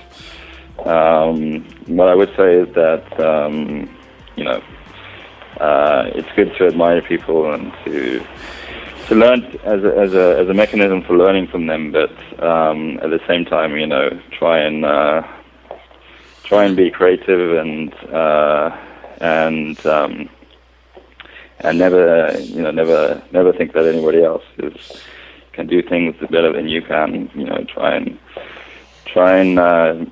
Um, 0.86 1.64
what 1.88 2.08
I 2.08 2.16
would 2.16 2.34
say 2.36 2.56
is 2.56 2.74
that, 2.76 3.20
um, 3.20 3.90
you 4.36 4.44
know, 4.44 4.62
uh, 5.60 6.10
it's 6.16 6.28
good 6.36 6.56
to 6.58 6.68
admire 6.68 7.02
people 7.02 7.54
and 7.54 7.72
to 7.86 8.26
to 9.08 9.16
learn 9.16 9.44
as 9.66 9.84
a, 9.84 9.98
as 9.98 10.14
a 10.14 10.40
as 10.40 10.50
a 10.50 10.54
mechanism 10.54 11.04
for 11.04 11.16
learning 11.16 11.48
from 11.48 11.68
them, 11.68 11.92
but 11.92 12.12
um, 12.42 13.00
at 13.04 13.10
the 13.10 13.20
same 13.28 13.46
time, 13.46 13.78
you 13.78 13.86
know, 13.86 14.10
try 14.32 14.60
and 14.60 14.86
uh, 14.86 15.22
try 16.44 16.64
and 16.66 16.76
be 16.76 16.90
creative 16.90 17.58
and 17.58 17.94
uh, 18.12 18.76
and 19.22 19.86
um, 19.86 20.30
and 21.60 21.78
never 21.78 22.38
you 22.40 22.62
know 22.62 22.72
never 22.72 23.22
never 23.32 23.54
think 23.54 23.74
that 23.74 23.86
anybody 23.86 24.24
else 24.24 24.44
is 24.58 25.04
can 25.54 25.68
do 25.68 25.82
things 25.82 26.16
better 26.32 26.52
than 26.52 26.68
you 26.68 26.82
can. 26.82 27.30
You 27.36 27.46
know, 27.46 27.64
try 27.66 27.96
and 27.96 28.20
try 29.06 29.38
and 29.38 29.60
uh, 29.60 30.06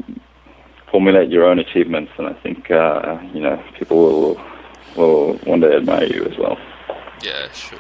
formulate 0.90 1.30
your 1.30 1.46
own 1.46 1.60
achievements, 1.60 2.12
and 2.18 2.28
I 2.28 2.34
think 2.34 2.72
uh, 2.72 3.20
you 3.34 3.42
know 3.42 3.62
people 3.78 3.98
will 3.98 4.42
will 4.96 5.38
one 5.46 5.60
day 5.62 5.76
admire 5.76 6.06
you 6.06 6.24
as 6.26 6.38
well. 6.38 6.58
Yeah, 7.24 7.52
sure, 7.52 7.80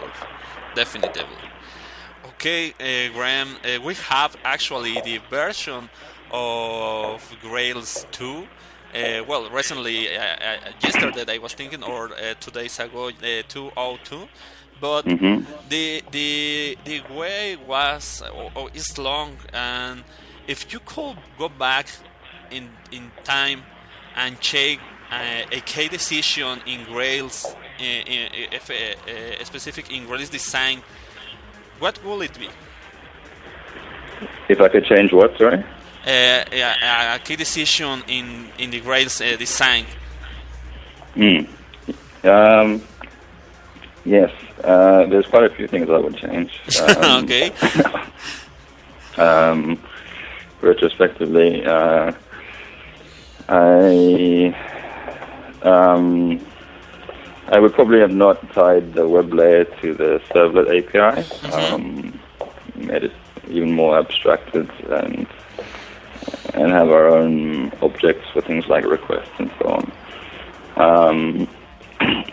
definitely. 0.75 1.24
Okay, 2.25 2.72
uh, 2.72 3.13
Graeme, 3.13 3.56
uh, 3.63 3.80
we 3.82 3.94
have 3.94 4.36
actually 4.44 5.00
the 5.01 5.20
version 5.30 5.89
of 6.32 7.36
Grails 7.41 8.06
2. 8.12 8.48
Uh, 8.94 9.24
well, 9.27 9.50
recently, 9.51 10.08
uh, 10.18 10.56
yesterday 10.82 11.36
I 11.36 11.38
was 11.38 11.53
thinking, 11.53 11.84
or 11.84 12.10
two 12.39 12.51
days 12.51 12.80
ago, 12.80 13.10
uh, 13.10 13.44
202 13.48 14.27
but 14.82 15.06
mm-hmm. 15.06 15.46
the 15.70 16.04
the 16.12 16.78
the 16.84 17.02
way 17.14 17.56
was 17.68 18.24
or, 18.36 18.52
or 18.56 18.70
is 18.74 18.98
long 18.98 19.38
and 19.54 20.04
if 20.48 20.74
you 20.74 20.80
could 20.80 21.18
go 21.38 21.48
back 21.48 21.88
in 22.50 22.68
in 22.92 23.12
time 23.24 23.62
and 24.16 24.40
check 24.42 24.80
uh, 25.12 25.44
a 25.52 25.60
key 25.62 25.88
decision 25.88 26.60
in 26.66 26.84
Grails, 26.86 27.46
uh, 27.46 27.56
if 27.80 28.70
a, 28.70 29.42
a, 29.42 29.46
specific 29.46 29.92
in 29.92 30.06
Grails 30.06 30.30
design, 30.30 30.82
what 31.80 32.04
will 32.04 32.22
it 32.22 32.38
be? 32.40 32.50
If 34.50 34.62
I 34.62 34.70
could 34.70 34.86
change 34.86 35.12
what, 35.14 35.38
sorry? 35.38 35.64
Uh, 36.06 36.44
a, 36.52 37.16
a 37.16 37.20
key 37.24 37.36
decision 37.36 38.04
in 38.08 38.50
in 38.58 38.72
the 38.72 38.80
Grails 38.80 39.22
uh, 39.22 39.36
design. 39.38 39.86
Hmm. 41.14 41.42
Um, 42.24 42.82
Yes, 44.03 44.31
uh, 44.63 45.05
there's 45.05 45.27
quite 45.27 45.43
a 45.43 45.50
few 45.50 45.67
things 45.67 45.89
I 45.89 45.98
would 45.98 46.17
change. 46.17 46.60
Um, 46.81 47.25
okay. 47.25 47.51
um, 49.17 49.79
retrospectively, 50.62 51.63
uh, 51.65 52.12
I 53.48 54.55
um, 55.62 56.43
I 57.48 57.60
would 57.60 57.74
probably 57.74 58.00
have 58.00 58.12
not 58.12 58.51
tied 58.53 58.93
the 58.93 59.08
web 59.08 59.34
layer 59.34 59.65
to 59.65 59.93
the 59.93 60.22
servlet 60.29 60.70
API. 60.70 61.22
Mm-hmm. 61.22 61.74
Um, 61.74 62.20
made 62.75 63.03
it 63.03 63.13
even 63.50 63.72
more 63.74 64.00
abstracted 64.00 64.70
and 64.89 65.27
and 66.53 66.72
have 66.72 66.89
our 66.89 67.08
own 67.08 67.72
objects 67.81 68.27
for 68.34 68.41
things 68.41 68.67
like 68.67 68.86
requests 68.86 69.31
and 69.38 69.51
so 69.60 69.67
on. 69.70 69.91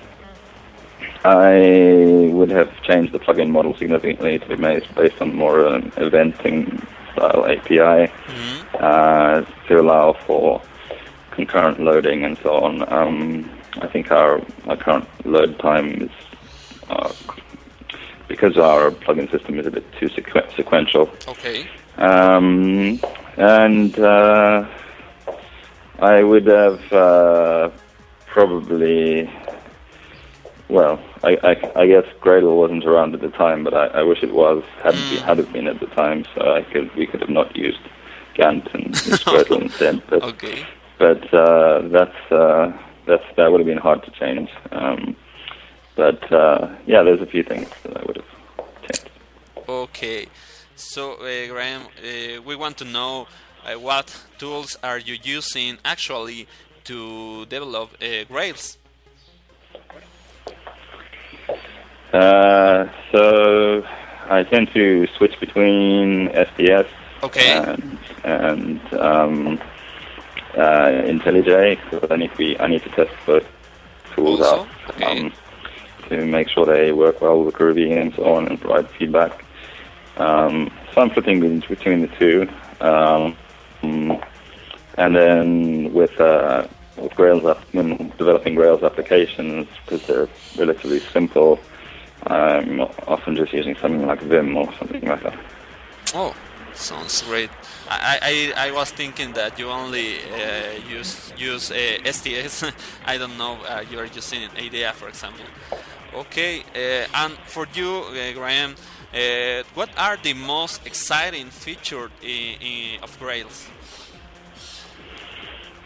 Um, 1.29 1.37
I 1.37 2.33
would 2.33 2.51
have 2.51 2.83
changed 2.83 3.13
the 3.13 3.19
plugin 3.19 3.51
model 3.51 3.75
significantly 3.77 4.39
to 4.39 4.47
be 4.47 4.57
made 4.57 4.87
based 4.95 5.21
on 5.21 5.35
more 5.35 5.61
of 5.61 5.75
an 5.75 5.91
eventing 5.93 6.87
style 7.13 7.45
API 7.47 8.11
mm-hmm. 8.11 8.77
uh, 8.81 9.43
to 9.67 9.81
allow 9.81 10.13
for 10.13 10.63
concurrent 11.31 11.81
loading 11.81 12.25
and 12.25 12.39
so 12.39 12.55
on. 12.55 12.93
Um, 12.93 13.51
I 13.81 13.87
think 13.89 14.11
our, 14.11 14.41
our 14.67 14.77
current 14.77 15.07
load 15.27 15.59
time 15.59 16.03
is 16.03 16.11
uh, 16.89 17.13
because 18.27 18.57
our 18.57 18.91
plugin 18.91 19.31
system 19.31 19.59
is 19.59 19.67
a 19.67 19.71
bit 19.71 19.85
too 19.99 20.09
sequ- 20.09 20.55
sequential. 20.57 21.11
Okay. 21.27 21.69
Um, 21.97 23.01
and 23.37 23.99
uh, 23.99 24.67
I 25.99 26.23
would 26.23 26.47
have 26.47 26.93
uh, 26.93 27.71
probably. 28.27 29.31
Well, 30.69 31.01
I, 31.25 31.39
I, 31.43 31.81
I 31.83 31.87
guess 31.87 32.05
Gradle 32.21 32.57
wasn't 32.59 32.85
around 32.85 33.15
at 33.15 33.21
the 33.23 33.31
time, 33.31 33.65
but 33.65 33.73
I, 33.75 33.87
I 33.87 34.03
wish 34.03 34.23
it 34.23 34.33
was. 34.35 34.63
Hadn't 34.83 35.05
Mm. 35.05 35.11
been, 35.11 35.23
had 35.23 35.39
it 35.39 35.53
been 35.53 35.67
at 35.67 35.81
the 35.81 35.87
time, 35.87 36.25
so 36.35 36.53
I 36.55 36.63
could 36.63 36.95
we 36.95 37.07
could 37.07 37.21
have 37.21 37.31
not 37.31 37.57
used 37.57 37.81
Gant 38.35 38.69
and 38.75 38.87
used 39.07 39.25
Gradle 39.25 39.63
instead. 39.63 40.03
But 40.11 40.23
Okay. 40.23 40.67
but 40.99 41.33
uh, 41.33 41.81
that's 41.89 42.33
uh, 42.33 42.73
that's 43.07 43.25
that 43.37 43.51
would 43.51 43.61
have 43.61 43.67
been 43.67 43.79
hard 43.79 44.03
to 44.05 44.11
change. 44.11 44.51
Um, 44.71 45.17
but 45.97 46.31
uh, 46.31 46.69
yeah, 46.87 47.03
there's 47.03 47.23
a 47.23 47.27
few 47.27 47.43
things 47.43 47.69
that 47.85 47.97
I 47.97 48.03
would 48.07 48.17
have 48.17 48.31
changed. 48.83 49.11
Okay. 49.69 50.27
So, 50.77 51.15
uh, 51.15 51.49
Graeme, 51.49 51.83
uh, 51.99 52.43
we 52.43 52.55
want 52.55 52.77
to 52.79 52.85
know 52.85 53.27
uh, 53.67 53.75
what 53.81 54.15
tools 54.39 54.77
are 54.83 54.99
you 54.99 55.17
using 55.25 55.79
actually 55.85 56.47
to 56.85 57.47
develop 57.47 57.91
uh, 58.01 58.25
Grails? 58.29 58.77
Uh, 62.13 62.89
so 63.13 63.85
I 64.31 64.43
tend 64.45 64.71
to 64.73 65.07
switch 65.17 65.39
between 65.41 66.31
STS 66.31 66.87
Okay. 67.23 67.53
and, 67.53 67.99
and 68.25 68.95
um, 68.95 69.61
uh, 70.55 70.89
IntelliJ 71.13 71.79
because 71.91 72.11
I 72.11 72.17
need 72.17 72.31
to 72.31 72.37
be 72.37 72.59
I 72.59 72.67
need 72.69 72.83
to 72.83 72.89
test 72.91 73.11
both 73.27 73.47
tools 74.15 74.41
Also? 74.41 74.63
out 74.63 74.69
Okay. 74.91 75.21
um, 75.27 75.33
to 76.09 76.25
make 76.25 76.49
sure 76.49 76.65
they 76.65 76.93
work 76.93 77.21
well 77.21 77.43
with 77.45 77.55
Groovy 77.55 78.01
and 78.01 78.15
so 78.15 78.25
on 78.25 78.49
and 78.49 78.61
provide 78.61 78.89
feedback. 78.91 79.45
Um, 80.17 80.71
so 80.95 81.03
I'm 81.03 81.11
flipping 81.11 81.61
between 81.61 82.01
the 82.03 82.09
two, 82.19 82.49
um, 82.81 83.37
mm, 83.83 84.27
and 84.97 85.15
then 85.15 85.93
with 85.93 86.19
uh, 86.21 86.67
with 87.03 87.13
when 87.73 88.13
developing 88.19 88.55
Grails 88.55 88.83
applications 88.83 89.67
because 89.85 90.07
they're 90.07 90.29
relatively 90.57 91.01
simple. 91.01 91.59
I'm 92.27 92.81
often 93.07 93.37
just 93.37 93.53
using 93.53 93.77
something 93.77 94.07
like 94.07 94.21
Vim 94.21 94.57
or 94.57 94.73
something 94.75 95.05
like 95.05 95.23
that. 95.23 95.39
Oh, 96.15 96.35
sounds 96.75 97.23
great. 97.23 97.51
I, 97.89 98.53
I, 98.57 98.69
I 98.69 98.71
was 98.73 98.91
thinking 98.91 99.33
that 99.35 99.59
you 99.59 99.69
only 99.69 100.17
uh, 100.19 100.89
use 100.89 101.33
use 101.37 101.71
uh, 101.71 102.13
STS. 102.13 102.65
I 103.07 103.19
don't 103.19 103.37
know. 103.39 103.59
Uh, 103.67 103.85
you 103.91 103.99
are 103.99 104.07
using 104.07 104.49
ADA, 104.57 104.93
for 104.95 105.09
example. 105.09 105.45
Okay, 106.15 106.65
uh, 106.75 107.07
and 107.15 107.35
for 107.45 107.67
you, 107.75 108.05
uh, 108.09 108.33
Graeme, 108.33 108.75
uh, 109.15 109.63
what 109.75 109.91
are 109.97 110.17
the 110.17 110.35
most 110.35 110.87
exciting 110.87 111.51
features 111.51 112.11
in, 112.23 112.55
in, 112.61 113.03
of 113.03 113.19
Grails? 113.19 113.69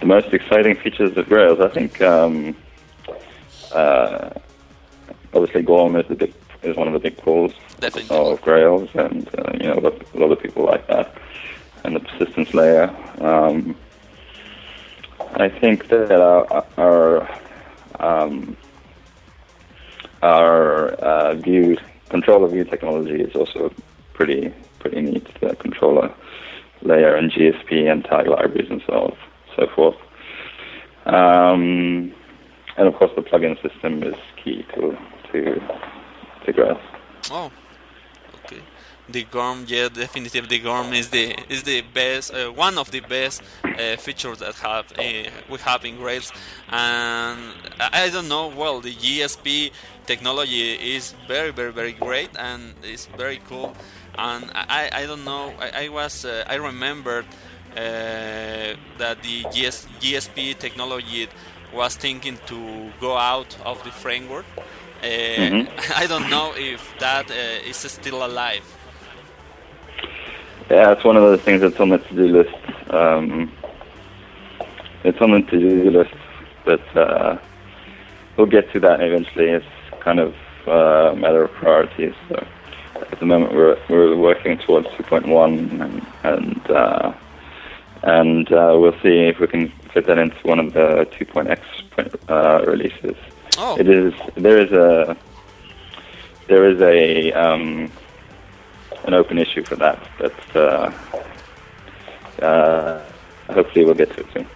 The 0.02 0.09
most 0.09 0.35
exciting 0.35 0.75
features 0.75 1.16
of 1.16 1.28
Grails, 1.28 1.61
I 1.61 1.68
think, 1.68 2.02
um, 2.02 2.56
uh, 3.73 4.30
obviously 5.32 5.62
Gorm 5.62 5.94
is 5.94 6.09
the 6.09 6.16
big 6.16 6.35
is 6.62 6.76
one 6.76 6.88
of 6.88 6.92
the 6.92 6.99
big 6.99 7.16
pulls 7.18 7.54
Definitely. 7.78 8.16
of 8.16 8.42
Grails, 8.42 8.90
and 8.94 9.28
uh, 9.38 9.52
you 9.54 9.68
know 9.68 9.75
a 9.75 9.78
lot, 9.78 10.02
a 10.12 10.18
lot 10.18 10.32
of 10.32 10.42
people 10.42 10.64
like 10.64 10.88
that, 10.88 11.16
and 11.85 11.94
the 11.94 12.00
persistence 12.00 12.52
layer. 12.52 12.90
Um, 13.21 13.76
I 15.35 15.49
think 15.49 15.87
that 15.87 16.11
our 16.11 16.66
our, 16.76 17.40
um, 18.00 18.56
our 20.21 20.88
uh, 20.94 21.35
view 21.37 21.78
controller 22.09 22.49
view 22.49 22.64
technology 22.64 23.23
is 23.23 23.37
also 23.37 23.73
pretty 24.14 24.52
pretty 24.80 25.00
neat. 25.00 25.28
The 25.40 25.54
controller 25.54 26.12
layer 26.80 27.14
and 27.14 27.30
GSP 27.30 27.88
and 27.88 28.04
tag 28.04 28.26
libraries 28.26 28.69
and 28.69 28.82
so 28.84 29.17
so 29.56 29.67
forth. 29.75 29.97
Um, 31.06 32.12
and 32.76 32.88
of 32.88 32.95
course, 32.95 33.10
the 33.17 33.23
plugin 33.23 33.60
system 33.62 34.02
is 34.02 34.15
key 34.43 34.65
to 34.75 34.97
to 35.32 35.60
to 36.45 36.52
Grails. 36.52 36.78
Oh, 37.30 37.50
okay. 38.45 38.60
The 39.08 39.25
GORM, 39.25 39.65
yeah, 39.67 39.88
definitely 39.88 40.41
the 40.41 40.58
GORM 40.60 40.93
is 40.93 41.10
the 41.10 41.36
is 41.49 41.65
the 41.65 41.82
best, 41.82 42.32
uh, 42.32 42.50
one 42.50 42.78
of 42.78 42.91
the 42.93 43.00
best 43.00 43.43
uh, 43.65 43.97
features 43.97 44.38
that 44.38 44.54
have 44.56 44.93
uh, 44.93 45.30
we 45.50 45.58
have 45.58 45.84
in 45.84 45.97
Grails, 45.97 46.32
and 46.69 47.41
I 47.80 48.08
don't 48.10 48.28
know. 48.28 48.47
Well, 48.47 48.80
the 48.80 48.95
GSP 48.95 49.73
technology 50.06 50.97
is 50.97 51.15
very, 51.26 51.50
very, 51.50 51.73
very 51.73 51.93
great, 51.93 52.30
and 52.38 52.75
it's 52.82 53.06
very 53.06 53.41
cool. 53.49 53.75
And 54.17 54.50
I, 54.54 54.91
I 54.93 55.06
don't 55.06 55.25
know. 55.25 55.54
I, 55.58 55.86
I 55.86 55.88
was 55.88 56.25
uh, 56.25 56.45
I 56.47 56.54
remembered 56.56 57.26
that 57.75 59.23
the 59.23 59.43
GS, 59.50 59.87
GSP 60.00 60.58
technology 60.58 61.28
was 61.73 61.97
thinking 61.97 62.39
to 62.47 62.91
go 63.00 63.17
out 63.17 63.56
of 63.65 63.82
the 63.85 63.91
framework. 63.91 64.45
Uh, 65.02 65.06
Mhm. 65.06 65.67
I 66.02 66.06
don't 66.06 66.28
know 66.30 66.52
if 66.56 66.80
that 66.99 67.30
uh, 67.30 67.69
is 67.71 67.76
still 67.76 68.25
alive. 68.25 68.65
Yeah, 70.71 70.93
it's 70.93 71.04
one 71.04 71.17
of 71.17 71.30
the 71.30 71.39
things 71.39 71.61
that's 71.61 71.80
on 71.80 71.89
the 71.91 71.99
to-do 71.99 72.28
list. 72.28 72.54
Um, 72.91 73.50
it's 75.04 75.21
on 75.21 75.32
the 75.32 75.43
to-do 75.43 75.91
list, 75.91 76.15
but 76.65 76.97
uh, 76.97 77.37
we'll 78.37 78.47
get 78.47 78.71
to 78.73 78.80
that 78.80 79.00
eventually. 79.00 79.49
It's 79.50 79.67
kind 80.00 80.21
of 80.21 80.35
uh, 80.67 81.13
a 81.13 81.17
matter 81.17 81.43
of 81.45 81.52
priorities. 81.52 82.15
So 82.28 82.47
at 83.11 83.19
the 83.19 83.26
moment, 83.26 83.54
we're 83.54 83.76
we're 83.89 84.17
working 84.17 84.56
towards 84.58 84.87
2.1, 84.89 85.80
and 85.80 86.06
and 86.23 86.71
uh, 86.71 87.13
and 88.02 88.50
uh, 88.52 88.76
we'll 88.78 88.99
see 89.00 89.28
if 89.28 89.38
we 89.38 89.47
can 89.47 89.69
fit 89.93 90.06
that 90.06 90.19
into 90.19 90.36
one 90.43 90.58
of 90.58 90.73
the 90.73 91.06
2.x 91.12 91.60
uh, 92.28 92.65
releases. 92.67 93.17
Oh, 93.58 93.76
It 93.78 93.88
is 93.88 94.15
there 94.34 94.58
is 94.58 94.73
a 94.73 95.17
there 96.49 96.69
is 96.69 96.80
a 96.80 97.32
um, 97.32 97.91
an 99.04 99.15
open 99.15 99.38
issue 99.38 99.62
for 99.62 99.76
that, 99.76 99.99
but 100.19 100.56
uh, 100.56 100.91
uh, 102.41 103.02
hopefully 103.50 103.84
we'll 103.84 103.95
get 103.95 104.10
to 104.15 104.21
it 104.21 104.26
soon. 104.32 104.47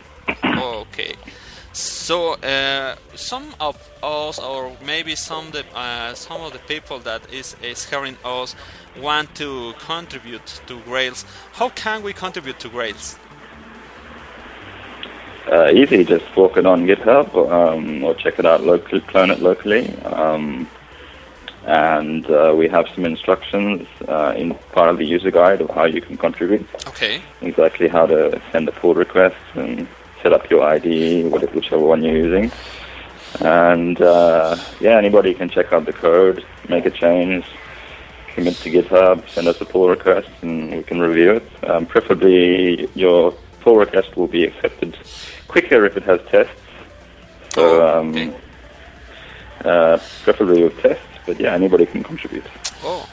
okay. 0.62 1.14
So 1.72 2.34
uh, 2.40 2.96
some 3.14 3.54
of 3.60 3.76
us, 4.02 4.38
or 4.38 4.72
maybe 4.84 5.14
some 5.14 5.50
the, 5.50 5.64
uh, 5.74 6.14
some 6.14 6.40
of 6.40 6.54
the 6.54 6.58
people 6.60 7.00
that 7.00 7.30
is 7.30 7.54
is 7.62 7.84
hearing 7.84 8.16
us, 8.24 8.56
want 8.98 9.34
to 9.34 9.74
contribute 9.78 10.46
to 10.66 10.80
Grails. 10.80 11.26
How 11.52 11.68
can 11.68 12.02
we 12.02 12.14
contribute 12.14 12.58
to 12.60 12.70
Grails? 12.70 13.18
Uh, 15.50 15.70
easy, 15.72 16.04
just 16.04 16.24
walk 16.36 16.56
it 16.56 16.66
on 16.66 16.86
GitHub 16.86 17.32
or, 17.34 17.52
um, 17.52 18.02
or 18.02 18.14
check 18.14 18.38
it 18.38 18.44
out 18.46 18.64
locally, 18.64 19.00
clone 19.02 19.30
it 19.30 19.40
locally. 19.40 19.94
Um, 20.02 20.68
and 21.66 22.28
uh, 22.30 22.54
we 22.56 22.68
have 22.68 22.86
some 22.94 23.04
instructions 23.04 23.86
uh, 24.08 24.32
in 24.36 24.54
part 24.72 24.88
of 24.88 24.98
the 24.98 25.04
user 25.04 25.30
guide 25.30 25.60
of 25.60 25.70
how 25.70 25.84
you 25.84 26.00
can 26.00 26.16
contribute. 26.16 26.66
Okay. 26.88 27.20
exactly 27.42 27.88
how 27.88 28.06
to 28.06 28.40
send 28.52 28.68
a 28.68 28.72
pull 28.72 28.94
request 28.94 29.36
and 29.54 29.86
set 30.22 30.32
up 30.32 30.48
your 30.50 30.62
ID, 30.64 31.24
whatever- 31.28 31.52
whichever 31.54 31.82
one 31.82 32.02
you're 32.02 32.16
using. 32.16 32.50
And 33.40 34.00
uh, 34.00 34.56
yeah, 34.80 34.96
anybody 34.96 35.34
can 35.34 35.48
check 35.48 35.72
out 35.72 35.84
the 35.86 35.92
code, 35.92 36.44
make 36.68 36.86
a 36.86 36.90
change, 36.90 37.44
commit 38.28 38.54
to 38.56 38.70
GitHub, 38.70 39.28
send 39.28 39.46
us 39.48 39.60
a 39.60 39.64
pull 39.64 39.88
request, 39.88 40.28
and 40.42 40.70
we 40.70 40.82
can 40.82 41.00
review 41.00 41.32
it. 41.34 41.64
Um, 41.68 41.86
preferably, 41.86 42.88
your 42.94 43.32
pull 43.60 43.76
request 43.76 44.16
will 44.16 44.28
be 44.28 44.44
accepted 44.44 44.96
quicker 45.48 45.84
if 45.86 45.96
it 45.96 46.02
has 46.04 46.20
tests. 46.30 46.52
So, 47.54 47.62
Oh, 47.82 48.00
um, 48.00 48.10
okay. 48.10 48.34
uh, 49.64 49.98
preferably 50.24 50.62
with 50.64 50.78
tests, 50.80 51.02
but 51.26 51.40
yeah, 51.40 51.54
anybody 51.54 51.86
can 51.86 52.02
contribute. 52.02 52.44
Oh, 52.84 53.08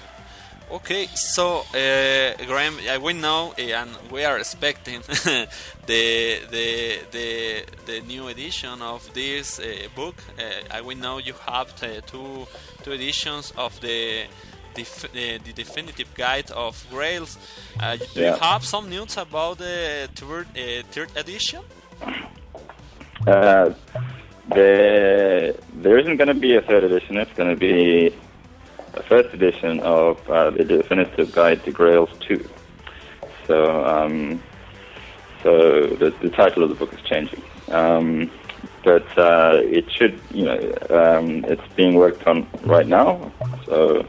okay. 0.71 1.07
So, 1.15 1.59
uh, 1.73 2.45
Graeme, 2.45 2.77
we 3.01 3.13
know 3.13 3.53
uh, 3.57 3.61
and 3.61 3.89
we 4.11 4.25
are 4.25 4.37
expecting 4.37 5.01
the, 5.85 6.39
the 6.51 6.99
the 7.11 7.63
the 7.85 8.01
new 8.07 8.27
edition 8.27 8.81
of 8.81 9.13
this 9.13 9.59
uh, 9.59 9.87
book. 9.95 10.15
Uh, 10.37 10.77
uh, 10.79 10.83
we 10.83 10.95
know 10.95 11.19
you 11.19 11.33
have 11.47 11.73
two 12.05 12.47
two 12.83 12.91
editions 12.91 13.53
of 13.57 13.79
the. 13.81 14.25
Def- 14.75 15.05
uh, 15.05 15.37
the 15.45 15.53
definitive 15.53 16.11
guide 16.15 16.49
of 16.49 16.83
Grails. 16.89 17.37
Uh, 17.79 17.95
do 18.15 18.21
you 18.21 18.33
have 18.41 18.65
some 18.65 18.89
news 18.89 19.17
about 19.17 19.59
the 19.59 20.09
third, 20.15 20.47
uh, 20.57 20.81
third 20.89 21.11
edition? 21.15 21.61
Uh, 23.27 23.73
there, 24.49 25.53
there 25.73 25.97
isn't 25.97 26.17
going 26.17 26.27
to 26.27 26.33
be 26.33 26.55
a 26.55 26.61
third 26.61 26.83
edition. 26.83 27.17
It's 27.17 27.33
going 27.33 27.49
to 27.49 27.55
be 27.55 28.13
a 28.93 29.03
first 29.03 29.33
edition 29.33 29.79
of 29.79 30.29
uh, 30.29 30.51
the 30.51 30.63
definitive 30.63 31.31
guide 31.31 31.63
to 31.63 31.71
Grails 31.71 32.09
2. 32.27 32.49
So, 33.47 33.85
um, 33.85 34.41
so 35.41 35.87
the, 35.87 36.11
the 36.21 36.29
title 36.29 36.63
of 36.63 36.69
the 36.69 36.75
book 36.75 36.93
is 36.93 37.01
changing. 37.01 37.41
Um, 37.69 38.29
but 38.83 39.17
uh, 39.17 39.61
it 39.63 39.89
should, 39.91 40.19
you 40.31 40.45
know, 40.45 40.57
um, 40.89 41.45
it's 41.45 41.67
being 41.75 41.95
worked 41.95 42.25
on 42.27 42.47
right 42.63 42.87
now. 42.87 43.31
So 43.65 44.05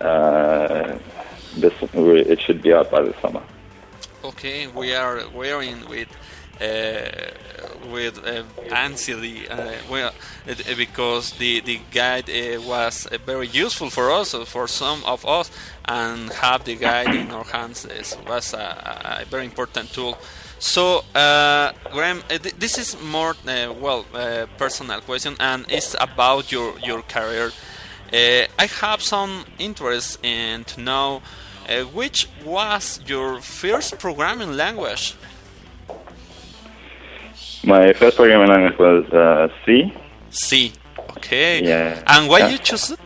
uh, 0.00 0.98
this, 1.56 1.72
it 1.82 2.40
should 2.40 2.62
be 2.62 2.72
out 2.72 2.90
by 2.90 3.02
the 3.02 3.14
summer. 3.20 3.42
Okay, 4.24 4.66
we 4.66 4.94
are 4.94 5.28
wearing 5.30 5.88
with 5.88 6.08
uh, 6.10 6.37
with 7.90 8.18
uh, 8.24 8.42
anxiety 8.70 9.48
uh, 9.48 9.72
well, 9.90 10.12
because 10.76 11.32
the 11.32 11.60
the 11.60 11.80
guide 11.90 12.28
uh, 12.30 12.60
was 12.62 13.06
uh, 13.06 13.18
very 13.24 13.46
useful 13.48 13.90
for 13.90 14.10
us, 14.10 14.34
uh, 14.34 14.44
for 14.44 14.68
some 14.68 15.02
of 15.04 15.24
us, 15.26 15.50
and 15.84 16.30
have 16.32 16.64
the 16.64 16.76
guide 16.76 17.14
in 17.14 17.30
our 17.30 17.44
hands 17.44 17.86
was 18.26 18.54
a, 18.54 19.20
a, 19.22 19.24
very 19.26 19.44
important 19.44 19.92
tool. 19.92 20.18
So, 20.58 21.04
uh, 21.14 21.72
Graeme, 21.92 22.22
this 22.58 22.78
is 22.78 23.00
more 23.00 23.36
well 23.80 24.04
personal 24.56 25.00
question, 25.00 25.36
and 25.40 25.64
it's 25.68 25.94
about 26.00 26.50
your 26.52 26.78
your 26.80 27.02
career. 27.02 27.52
I 28.12 28.66
have 28.80 29.02
some 29.02 29.44
interest 29.58 30.18
in 30.24 30.64
to 30.64 30.80
know 30.80 31.22
which 31.92 32.28
was 32.44 33.00
your 33.06 33.40
first 33.40 33.98
programming 33.98 34.56
language. 34.56 35.14
My 37.64 37.92
first 37.92 38.16
programming 38.16 38.48
language 38.48 38.78
was 38.78 39.04
uh, 39.12 39.48
C. 39.64 39.92
C. 40.30 40.72
Okay. 41.16 41.64
Yeah. 41.64 42.02
And 42.06 42.28
why 42.28 42.38
yeah. 42.38 42.48
you 42.48 42.58
choose 42.58 42.90
it? 42.90 43.00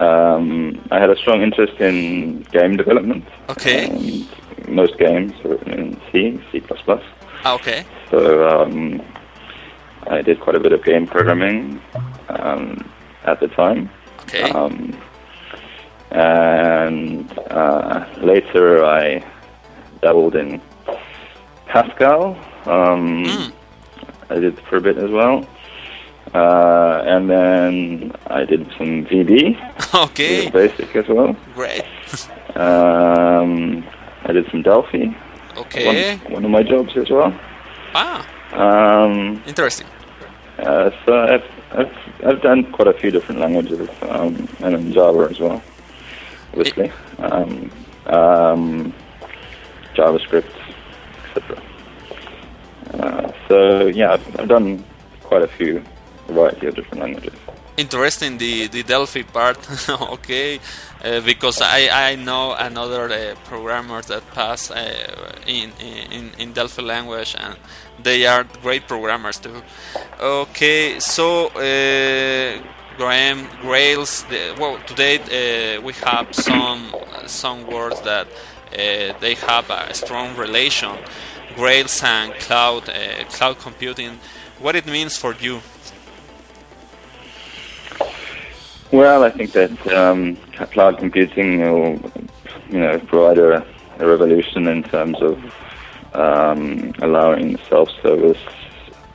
Um, 0.00 0.80
I 0.90 0.98
had 0.98 1.10
a 1.10 1.16
strong 1.16 1.42
interest 1.42 1.74
in 1.78 2.42
game 2.52 2.76
development. 2.76 3.24
Okay. 3.50 3.88
And 3.88 4.68
most 4.68 4.98
games 4.98 5.32
are 5.44 5.50
written 5.50 5.72
in 5.72 6.00
C, 6.10 6.40
C++. 6.50 6.62
Ah, 7.44 7.54
okay. 7.54 7.84
So 8.10 8.48
um, 8.48 9.02
I 10.08 10.22
did 10.22 10.40
quite 10.40 10.56
a 10.56 10.60
bit 10.60 10.72
of 10.72 10.82
game 10.84 11.06
programming 11.06 11.80
um, 12.28 12.90
at 13.24 13.40
the 13.40 13.48
time. 13.48 13.90
Okay. 14.22 14.50
Um, 14.50 14.96
and 16.10 17.38
uh, 17.50 18.06
later 18.22 18.84
I 18.84 19.24
dabbled 20.00 20.34
in 20.34 20.60
Pascal. 21.66 22.38
Um, 22.66 23.24
mm. 23.24 23.52
I 24.30 24.34
did 24.38 24.58
for 24.60 24.76
a 24.76 24.80
bit 24.80 24.96
as 24.96 25.10
well. 25.10 25.46
Uh, 26.32 27.02
and 27.06 27.28
then 27.28 28.12
I 28.26 28.44
did 28.44 28.70
some 28.78 29.04
VB. 29.06 29.58
Okay. 29.92 30.48
Basic 30.50 30.94
as 30.94 31.08
well. 31.08 31.36
Great. 31.54 31.82
um, 32.54 33.84
I 34.22 34.32
did 34.32 34.48
some 34.52 34.62
Delphi. 34.62 35.06
Okay. 35.56 36.16
One, 36.16 36.32
one, 36.32 36.44
of 36.44 36.50
my 36.52 36.62
jobs 36.62 36.96
as 36.96 37.10
well. 37.10 37.36
Ah. 37.94 38.24
Um, 38.52 39.42
Interesting. 39.48 39.88
Uh, 40.58 40.90
so 41.04 41.18
I've, 41.18 41.44
I've, 41.72 41.96
I've 42.24 42.42
done 42.42 42.70
quite 42.70 42.86
a 42.86 42.92
few 42.92 43.10
different 43.10 43.40
languages, 43.40 43.88
um, 44.02 44.48
and 44.60 44.74
in 44.76 44.92
Java 44.92 45.26
as 45.28 45.40
well, 45.40 45.60
obviously. 46.52 46.92
Um, 47.18 47.70
um, 48.06 48.94
JavaScript, 49.94 50.52
etc. 51.34 51.60
Uh, 52.94 53.32
so 53.48 53.86
yeah, 53.86 54.12
I've, 54.12 54.40
I've, 54.40 54.48
done 54.48 54.84
quite 55.22 55.42
a 55.42 55.48
few 55.48 55.82
variety 56.26 56.66
of 56.66 56.74
different 56.74 57.02
languages. 57.02 57.34
Interesting 57.76 58.38
the 58.38 58.66
the 58.66 58.82
Delphi 58.82 59.22
part, 59.22 59.58
okay, 59.88 60.58
uh, 61.04 61.20
because 61.20 61.60
I, 61.60 62.10
I 62.10 62.16
know 62.16 62.52
another 62.52 63.08
uh, 63.10 63.34
programmers 63.44 64.06
that 64.06 64.22
pass 64.34 64.70
uh, 64.70 65.32
in, 65.46 65.70
in 65.80 66.30
in 66.38 66.52
Delphi 66.52 66.82
language 66.82 67.36
and 67.38 67.56
they 68.02 68.26
are 68.26 68.44
great 68.62 68.86
programmers 68.88 69.38
too. 69.38 69.62
Okay, 70.20 71.00
so. 71.00 71.48
Uh, 71.48 72.62
Graeme 72.96 73.48
Grails. 73.62 74.24
The, 74.24 74.54
well, 74.60 74.78
today 74.86 75.78
we 75.78 75.94
have 76.04 76.34
some 76.34 76.94
some 77.26 77.66
words 77.66 77.98
that 78.02 78.26
they 78.72 79.36
have 79.48 79.70
a 79.70 79.94
strong 79.94 80.36
relation 80.36 80.98
Grails 81.56 82.02
and 82.02 82.32
cloud 82.34 82.88
uh, 82.88 83.24
cloud 83.28 83.58
computing, 83.58 84.18
what 84.58 84.76
it 84.76 84.86
means 84.86 85.16
for 85.16 85.34
you? 85.34 85.60
Well, 88.92 89.22
I 89.22 89.30
think 89.30 89.52
that 89.52 89.86
um, 89.88 90.36
cloud 90.72 90.98
computing 90.98 91.60
will, 91.60 92.00
you 92.70 92.80
know, 92.80 92.98
provide 92.98 93.38
a, 93.38 93.64
a 93.98 94.06
revolution 94.06 94.66
in 94.66 94.82
terms 94.82 95.20
of 95.22 95.38
um, 96.14 96.92
allowing 97.00 97.56
self-service 97.68 98.42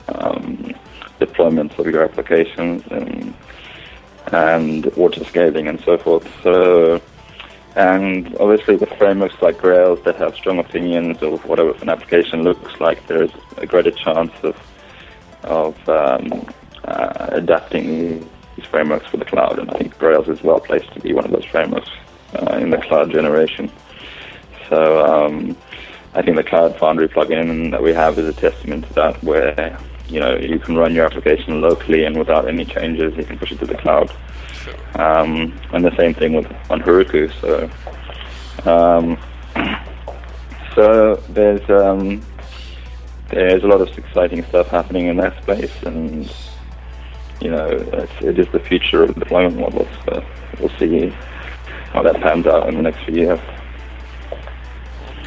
um, 0.08 0.74
deployments 1.20 1.78
of 1.78 1.86
your 1.86 2.04
applications 2.04 2.82
and 2.90 3.34
and 4.32 4.86
auto 4.96 5.22
scaling 5.24 5.68
and 5.68 5.80
so 5.80 5.96
forth. 5.98 6.26
So 6.42 7.00
and 7.76 8.34
obviously, 8.38 8.76
with 8.76 8.88
frameworks 8.96 9.40
like 9.42 9.58
Grails 9.58 10.02
that 10.04 10.16
have 10.16 10.34
strong 10.34 10.58
opinions 10.58 11.22
of 11.22 11.44
what 11.44 11.60
an 11.60 11.88
application 11.90 12.42
looks 12.42 12.80
like, 12.80 13.06
there's 13.06 13.30
a 13.58 13.66
greater 13.66 13.90
chance 13.90 14.32
of 14.42 14.56
of 15.44 15.88
um, 15.88 16.48
uh, 16.84 17.28
adapting 17.32 18.28
these 18.56 18.64
frameworks 18.64 19.06
for 19.06 19.18
the 19.18 19.26
cloud. 19.26 19.58
And 19.58 19.70
I 19.70 19.74
think 19.78 19.98
Grails 19.98 20.28
is 20.28 20.42
well 20.42 20.58
placed 20.58 20.92
to 20.94 21.00
be 21.00 21.12
one 21.12 21.26
of 21.26 21.30
those 21.30 21.44
frameworks 21.44 21.90
uh, 22.34 22.56
in 22.56 22.70
the 22.70 22.78
cloud 22.78 23.12
generation. 23.12 23.70
So 24.70 25.04
um, 25.04 25.56
I 26.14 26.22
think 26.22 26.36
the 26.38 26.44
Cloud 26.44 26.78
Foundry 26.78 27.08
plugin 27.08 27.70
that 27.72 27.82
we 27.82 27.92
have 27.92 28.18
is 28.18 28.26
a 28.26 28.32
testament 28.32 28.86
to 28.88 28.94
that, 28.94 29.22
where 29.22 29.78
you 30.08 30.20
know 30.20 30.36
you 30.36 30.58
can 30.58 30.76
run 30.76 30.94
your 30.94 31.04
application 31.06 31.60
locally 31.60 32.04
and 32.04 32.16
without 32.18 32.48
any 32.48 32.64
changes, 32.64 33.16
you 33.16 33.24
can 33.24 33.38
push 33.38 33.52
it 33.52 33.58
to 33.60 33.66
the 33.66 33.76
cloud. 33.76 34.10
Um, 34.94 35.58
and 35.72 35.84
the 35.84 35.94
same 35.96 36.14
thing 36.14 36.32
with 36.32 36.46
on 36.70 36.80
Heroku. 36.80 37.30
So, 37.40 37.70
um, 38.68 39.18
so 40.74 41.16
there's 41.28 41.68
um, 41.70 42.22
there's 43.28 43.62
a 43.62 43.66
lot 43.66 43.80
of 43.80 43.96
exciting 43.98 44.44
stuff 44.44 44.68
happening 44.68 45.06
in 45.06 45.16
that 45.18 45.40
space, 45.42 45.82
and 45.82 46.32
you 47.40 47.50
know 47.50 47.68
it 48.20 48.38
is 48.38 48.48
the 48.52 48.60
future 48.60 49.02
of 49.02 49.14
deployment 49.14 49.58
models. 49.58 49.88
So 50.04 50.24
we'll 50.58 50.78
see 50.78 51.08
how 51.92 52.02
that 52.02 52.20
pans 52.20 52.46
out 52.46 52.68
in 52.68 52.76
the 52.76 52.82
next 52.82 53.04
few 53.04 53.14
years. 53.14 53.40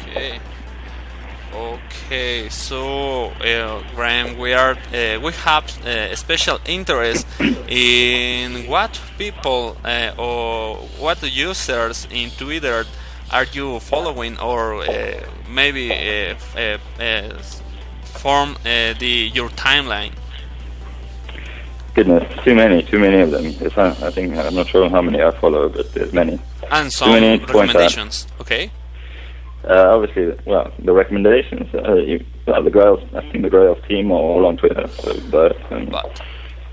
Okay. 0.08 0.40
Okay, 2.10 2.48
so 2.48 3.26
uh, 3.26 3.84
Graeme, 3.94 4.36
we 4.36 4.52
are 4.52 4.72
uh, 4.72 5.20
we 5.22 5.30
have 5.44 5.64
uh, 5.86 6.10
a 6.10 6.16
special 6.16 6.58
interest 6.66 7.24
in 7.68 8.66
what 8.66 9.00
people 9.16 9.76
uh, 9.84 10.10
or 10.18 10.74
what 10.98 11.22
users 11.22 12.08
in 12.10 12.30
Twitter 12.30 12.84
are 13.30 13.44
you 13.52 13.78
following, 13.78 14.40
or 14.40 14.82
uh, 14.82 15.20
maybe 15.48 15.92
uh, 15.92 16.34
form 18.02 18.56
the 18.64 19.30
your 19.32 19.48
timeline. 19.50 20.14
Goodness, 21.94 22.26
too 22.42 22.56
many, 22.56 22.82
too 22.82 22.98
many 22.98 23.20
of 23.20 23.30
them. 23.30 23.46
I 23.76 24.10
think 24.10 24.36
I'm 24.36 24.56
not 24.56 24.66
sure 24.66 24.90
how 24.90 25.00
many 25.00 25.22
I 25.22 25.30
follow, 25.38 25.68
but 25.68 25.94
there's 25.94 26.12
many. 26.12 26.40
And 26.72 26.92
some 26.92 27.12
recommendations. 27.12 28.26
Okay. 28.40 28.72
Uh, 29.64 29.94
obviously, 29.94 30.38
well, 30.46 30.72
the 30.78 30.92
recommendations, 30.92 31.72
uh, 31.74 31.94
you, 31.94 32.24
uh, 32.46 32.60
the 32.62 32.70
Grails, 32.70 33.00
I 33.14 33.20
think 33.30 33.42
the 33.42 33.50
Grails 33.50 33.78
team 33.86 34.10
are 34.10 34.16
all 34.16 34.46
on 34.46 34.56
Twitter. 34.56 34.88
So 34.88 35.20
Burt 35.30 35.56
and 35.70 35.90
but. 35.90 36.22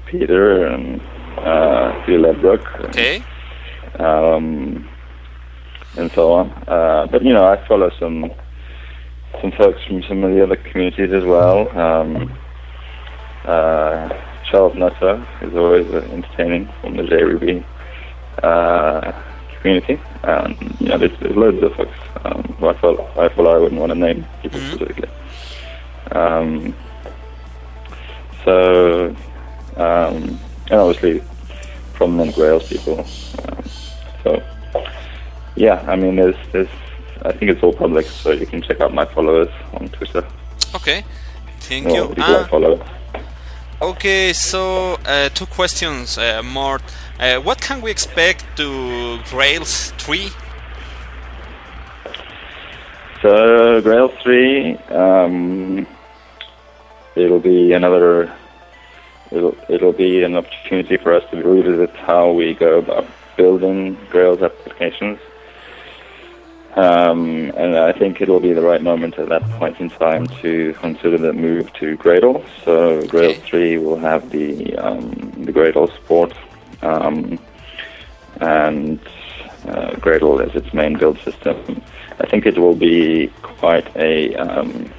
Peter 0.06 0.66
and 0.68 1.02
uh, 1.40 2.06
Phil 2.06 2.22
Ledbrook. 2.22 2.86
Okay. 2.86 3.22
And, 3.96 4.02
um, 4.02 4.90
and 5.98 6.12
so 6.12 6.32
on. 6.32 6.50
Uh, 6.68 7.08
but, 7.12 7.24
you 7.24 7.34
know, 7.34 7.46
I 7.46 7.68
follow 7.68 7.92
some 8.00 8.32
some 9.42 9.52
folks 9.52 9.84
from 9.86 10.02
some 10.04 10.24
of 10.24 10.34
the 10.34 10.42
other 10.42 10.56
communities 10.56 11.12
as 11.12 11.24
well. 11.24 11.70
Um, 11.78 12.34
uh, 13.44 14.10
Charles 14.50 14.76
Nutter 14.76 15.28
is 15.42 15.54
always 15.54 15.86
entertaining 15.94 16.70
from 16.82 16.96
the 16.96 17.04
JRuby. 17.04 17.64
Uh, 18.42 19.12
community. 19.68 20.00
Um, 20.24 20.58
you 20.80 20.88
know, 20.90 20.98
there's, 20.98 21.18
there's 21.20 21.36
loads 21.36 21.62
of 21.64 21.76
folks 21.76 21.98
um, 22.24 22.44
who 22.60 22.68
I 22.68 22.74
follow, 22.74 23.10
I 23.18 23.30
follow. 23.30 23.56
I 23.56 23.58
wouldn't 23.58 23.80
want 23.80 23.92
to 23.92 23.98
name 23.98 24.26
people 24.42 24.60
mm-hmm. 24.60 24.76
specifically. 24.76 25.10
Um, 26.12 26.76
so, 28.44 29.16
um, 29.76 30.40
and 30.70 30.80
obviously 30.80 31.24
prominent 31.94 32.36
Grails 32.36 32.68
people. 32.68 33.00
Um, 33.00 33.64
so, 34.24 34.44
yeah, 35.56 35.84
I 35.88 35.96
mean, 35.96 36.16
there's, 36.16 36.36
there's, 36.52 36.70
I 37.24 37.32
think 37.32 37.52
it's 37.52 37.64
all 37.64 37.74
public, 37.74 38.06
so 38.06 38.32
you 38.32 38.46
can 38.46 38.62
check 38.62 38.80
out 38.80 38.94
my 38.94 39.06
followers 39.06 39.50
on 39.74 39.90
Twitter. 39.90 40.26
Okay, 40.76 41.04
thank 41.60 41.88
you. 41.88 42.14
Uh, 42.18 42.78
okay, 43.82 44.34
so 44.34 44.98
uh, 45.06 45.30
two 45.30 45.48
questions 45.48 46.18
uh, 46.18 46.42
more. 46.44 46.80
Uh, 47.20 47.40
what 47.42 47.60
can 47.60 47.82
we 47.82 47.90
expect 47.90 48.46
to 48.58 49.20
Grails 49.30 49.92
3? 49.98 50.30
So, 53.22 53.82
Grails 53.82 54.12
3, 54.22 54.76
um, 54.90 55.88
it'll 57.16 57.40
be 57.40 57.74
another, 57.74 58.32
it'll, 59.32 59.58
it'll 59.68 59.94
be 59.94 60.22
an 60.24 60.36
opportunity 60.36 60.98
for 60.98 61.14
us 61.14 61.24
to 61.32 61.38
revisit 61.42 61.96
how 61.96 62.32
we 62.32 62.54
go 62.54 62.78
about 62.78 63.08
building 63.36 63.98
Grails 64.12 64.44
applications. 64.44 65.18
Um, 66.76 67.52
and 67.58 67.76
I 67.76 67.92
think 67.92 68.22
it 68.22 68.30
will 68.30 68.40
be 68.40 68.54
the 68.54 68.62
right 68.62 68.84
moment 68.84 69.18
at 69.18 69.30
that 69.30 69.42
point 69.58 69.80
in 69.80 69.90
time 69.90 70.28
to 70.44 70.74
consider 70.74 71.18
the 71.18 71.34
move 71.34 71.74
to 71.74 71.98
Gradle. 71.98 72.46
So 72.64 73.02
Gradle 73.02 73.32
Okay. 73.32 73.40
3 73.40 73.78
will 73.80 73.98
have 73.98 74.30
the 74.30 74.76
um, 74.78 75.10
the 75.44 75.52
Gradle 75.52 75.92
support, 75.96 76.34
um, 76.82 77.40
and 78.42 79.00
uh, 79.68 79.92
Gradle 79.96 80.46
is 80.48 80.56
its 80.56 80.74
main 80.74 80.98
build 80.98 81.20
system. 81.20 81.82
I 82.20 82.26
think 82.28 82.46
it 82.46 82.58
will 82.58 82.76
be 82.76 83.28
quite 83.42 83.88
a 83.96 84.36
um, 84.36 84.92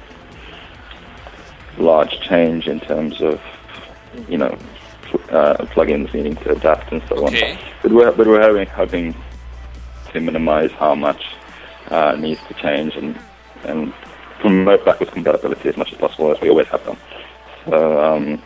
large 1.77 2.19
change 2.21 2.67
in 2.67 2.79
terms 2.79 3.21
of 3.21 3.41
you 4.27 4.37
know 4.37 4.57
uh, 5.29 5.55
plugins 5.73 6.13
needing 6.13 6.35
to 6.37 6.51
adapt 6.51 6.91
and 6.91 7.01
so 7.07 7.25
Okay. 7.27 7.53
on. 7.53 7.59
But 7.81 7.91
we're 7.91 8.11
but 8.11 8.27
we're 8.27 8.41
hoping, 8.41 8.67
hoping 8.67 9.15
to 10.11 10.19
minimize 10.19 10.71
how 10.71 10.95
much 10.95 11.23
uh, 11.89 12.15
needs 12.15 12.41
to 12.47 12.53
change 12.55 12.95
and 12.95 13.17
and 13.63 13.93
promote 14.39 14.85
backwards 14.85 15.11
compatibility 15.11 15.69
as 15.69 15.77
much 15.77 15.91
as 15.91 15.97
possible 15.97 16.31
as 16.31 16.39
we 16.41 16.49
always 16.49 16.67
have 16.67 16.83
done. 16.85 16.97
So 17.65 18.03
um, 18.03 18.41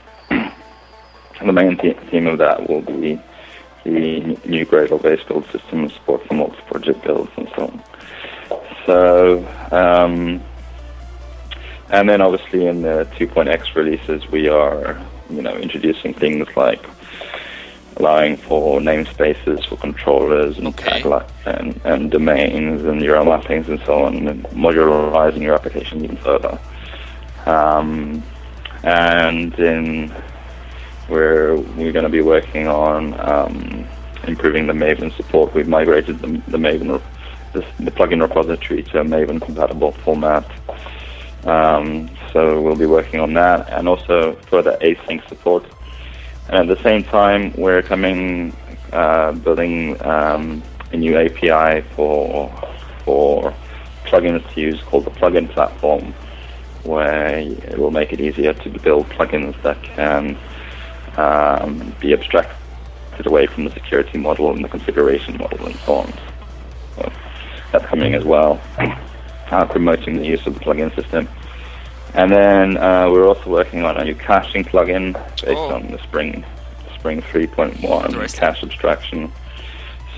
the 1.41 1.51
main 1.53 1.75
the- 1.77 1.93
theme 2.09 2.27
of 2.27 2.37
that 2.39 2.69
will 2.69 2.81
be 2.81 3.19
the 3.83 4.37
new 4.45 4.65
Gradle-based 4.65 5.27
build 5.27 5.45
system 5.51 5.81
and 5.81 5.91
support 5.91 6.25
for 6.27 6.33
multi-project 6.35 7.03
builds 7.03 7.31
and 7.35 7.49
so 7.55 7.63
on. 7.63 7.83
So 8.85 9.47
um, 9.71 10.41
and 11.89 12.09
then 12.09 12.21
obviously 12.21 12.65
in 12.67 12.81
the 12.81 13.07
2.x 13.17 13.75
releases 13.75 14.25
we 14.31 14.47
are 14.47 14.99
you 15.29 15.41
know 15.41 15.55
introducing 15.57 16.13
things 16.13 16.47
like 16.55 16.83
allowing 17.97 18.35
for 18.37 18.79
namespaces 18.79 19.65
for 19.67 19.75
controllers 19.77 20.57
and 20.57 20.67
Okay. 20.67 21.01
tagli- 21.01 21.27
and, 21.45 21.79
and 21.83 22.09
domains 22.09 22.83
and 22.83 23.01
URL 23.01 23.25
mappings 23.25 23.67
and 23.67 23.79
so 23.85 24.03
on, 24.05 24.27
and 24.27 24.43
modularizing 24.45 25.41
your 25.41 25.53
application 25.53 26.03
even 26.03 26.17
further. 26.17 26.57
Um, 27.45 28.23
and 28.83 29.53
then 29.53 30.11
we're 31.09 31.55
we're 31.55 31.91
going 31.91 32.03
to 32.03 32.09
be 32.09 32.21
working 32.21 32.67
on 32.67 33.19
um, 33.19 33.85
improving 34.27 34.67
the 34.67 34.73
Maven 34.73 35.15
support. 35.15 35.53
We've 35.53 35.67
migrated 35.67 36.19
the, 36.19 36.27
the 36.47 36.57
Maven 36.57 37.01
the, 37.53 37.65
the 37.79 37.91
plugin 37.91 38.21
repository 38.21 38.83
to 38.83 39.01
a 39.01 39.03
Maven 39.03 39.41
compatible 39.41 39.91
format. 39.91 40.49
Um, 41.45 42.09
so 42.31 42.61
we'll 42.61 42.75
be 42.75 42.85
working 42.85 43.19
on 43.19 43.33
that, 43.33 43.69
and 43.69 43.87
also 43.87 44.33
further 44.49 44.77
async 44.81 45.27
support. 45.27 45.65
And 46.47 46.69
at 46.69 46.77
the 46.77 46.83
same 46.83 47.03
time, 47.03 47.53
we're 47.53 47.81
coming 47.81 48.55
uh, 48.91 49.33
building 49.33 50.01
um, 50.05 50.63
a 50.91 50.97
new 50.97 51.17
API 51.17 51.81
for 51.95 52.49
for 53.03 53.53
plugins 54.05 54.49
to 54.53 54.61
use 54.61 54.81
called 54.83 55.05
the 55.05 55.11
plugin 55.11 55.49
platform, 55.49 56.13
where 56.83 57.39
it 57.39 57.77
will 57.77 57.91
make 57.91 58.13
it 58.13 58.21
easier 58.21 58.53
to 58.53 58.69
build 58.69 59.07
plugins 59.09 59.61
that 59.63 59.81
can 59.83 60.37
um, 61.17 61.93
be 61.99 62.13
abstracted 62.13 62.55
away 63.25 63.45
from 63.45 63.65
the 63.65 63.71
security 63.71 64.17
model 64.17 64.51
and 64.53 64.63
the 64.63 64.69
configuration 64.69 65.37
model 65.37 65.65
and 65.67 65.75
so 65.81 65.95
on. 65.95 66.13
So 66.95 67.11
that's 67.71 67.85
coming 67.85 68.13
as 68.15 68.23
well, 68.23 68.59
uh, 69.51 69.65
promoting 69.65 70.17
the 70.17 70.25
use 70.25 70.45
of 70.47 70.53
the 70.55 70.59
plugin 70.59 70.93
system. 70.95 71.27
And 72.15 72.31
then 72.31 72.77
uh, 72.77 73.09
we're 73.11 73.27
also 73.27 73.49
working 73.49 73.83
on 73.83 73.97
a 73.97 74.03
new 74.03 74.15
caching 74.15 74.63
plugin 74.63 75.13
based 75.41 75.47
Oh. 75.57 75.75
on 75.75 75.91
the 75.91 75.97
Spring 75.99 76.43
Spring 76.95 77.21
3.1 77.21 78.33
cache 78.35 78.63
abstraction. 78.63 79.31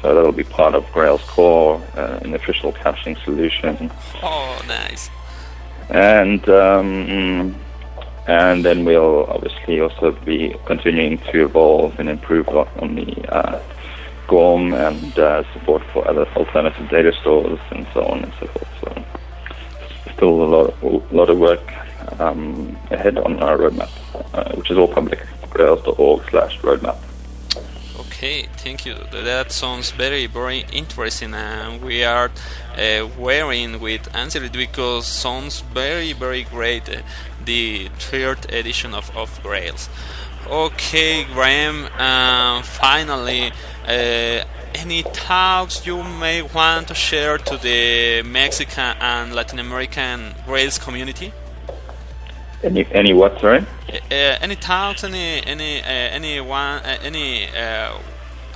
So 0.02 0.14
that'll 0.14 0.32
be 0.34 0.44
part 0.44 0.76
of 0.76 0.86
Grail's 0.92 1.24
core, 1.24 1.82
uh, 1.96 2.20
an 2.22 2.34
official 2.36 2.72
caching 2.74 3.16
solution. 3.24 3.90
Oh, 4.22 4.62
nice. 4.68 5.10
And 5.90 6.48
um, 6.50 7.56
and 8.28 8.66
then 8.66 8.86
we'll 8.86 9.26
obviously 9.26 9.80
also 9.80 10.12
be 10.26 10.56
continuing 10.66 11.18
to 11.32 11.46
evolve 11.46 12.00
and 12.00 12.10
improve 12.10 12.48
on 12.50 12.96
the 12.96 13.34
uh, 13.34 13.62
GORM 14.28 14.74
and 14.74 15.20
uh, 15.20 15.44
support 15.54 15.84
for 15.94 16.08
other 16.08 16.26
alternative 16.36 16.90
data 16.90 17.14
stores 17.22 17.60
and 17.72 17.86
so 17.94 18.04
on 18.06 18.24
and 18.24 18.34
so 18.40 18.48
forth. 18.48 18.68
So 18.82 19.06
still 20.16 20.30
a 20.30 20.46
lot, 20.46 20.82
a 20.82 21.16
lot 21.16 21.30
of 21.30 21.38
work 21.38 21.62
um, 22.20 22.76
ahead 22.92 23.18
on 23.18 23.42
our 23.44 23.58
roadmap, 23.58 23.92
uh, 24.34 24.56
which 24.56 24.72
is 24.72 24.78
all 24.78 24.88
public. 24.88 25.20
Grails.org 25.50 26.30
slash 26.30 26.60
roadmap. 26.60 26.98
Okay, 28.16 28.48
thank 28.56 28.86
you. 28.86 28.96
That 29.12 29.52
sounds 29.52 29.92
very, 29.92 30.26
very 30.26 30.66
interesting, 30.72 31.34
and 31.34 31.82
we 31.82 32.06
are 32.06 32.32
uh, 32.78 33.10
wearing 33.20 33.82
with 33.82 34.08
answered 34.16 34.54
because 34.54 35.06
sounds 35.06 35.60
very, 35.60 36.14
very 36.14 36.44
great. 36.44 36.88
Uh, 36.88 37.02
the 37.44 37.90
third 38.00 38.50
edition 38.54 38.94
of 38.94 39.12
of 39.18 39.44
Grails. 39.44 39.90
Okay, 40.48 41.26
Graeme. 41.26 41.90
Finally, 42.64 43.52
uh, 43.86 44.46
any 44.76 45.04
talks 45.12 45.86
you 45.86 46.02
may 46.02 46.42
want 46.42 46.88
to 46.88 46.96
share 46.96 47.38
to 47.38 47.58
the 47.58 48.22
Mexican 48.24 48.96
and 49.02 49.36
Latin 49.36 49.60
American 49.60 50.36
Grails 50.46 50.78
community? 50.78 51.34
Any, 52.66 52.86
any 52.92 53.14
what, 53.14 53.40
sorry? 53.40 53.60
Uh, 53.90 54.16
any 54.42 54.56
talks, 54.56 55.04
any 55.04 55.46
any 55.46 55.82
uh, 55.82 55.86
any 55.86 56.42
one, 56.42 56.82
uh, 56.84 56.98
any 57.04 57.46
uh, 57.56 57.94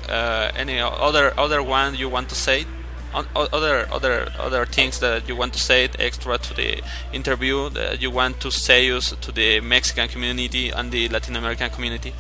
uh, 0.09 0.51
any 0.57 0.79
other 0.81 1.31
other 1.37 1.61
one 1.61 1.93
you 1.95 2.09
want 2.09 2.27
to 2.29 2.35
say? 2.35 2.65
O- 3.13 3.47
other 3.53 3.87
other 3.91 4.27
other 4.39 4.65
things 4.65 4.99
that 4.99 5.27
you 5.29 5.35
want 5.35 5.53
to 5.53 5.59
say 5.59 5.87
extra 5.99 6.39
to 6.39 6.53
the 6.55 6.81
interview 7.13 7.69
that 7.69 8.01
you 8.01 8.09
want 8.09 8.39
to 8.41 8.49
say 8.49 8.89
us 8.91 9.13
to 9.21 9.31
the 9.31 9.59
Mexican 9.61 10.07
community 10.07 10.69
and 10.71 10.91
the 10.91 11.07
Latin 11.09 11.35
American 11.35 11.69
community? 11.69 12.13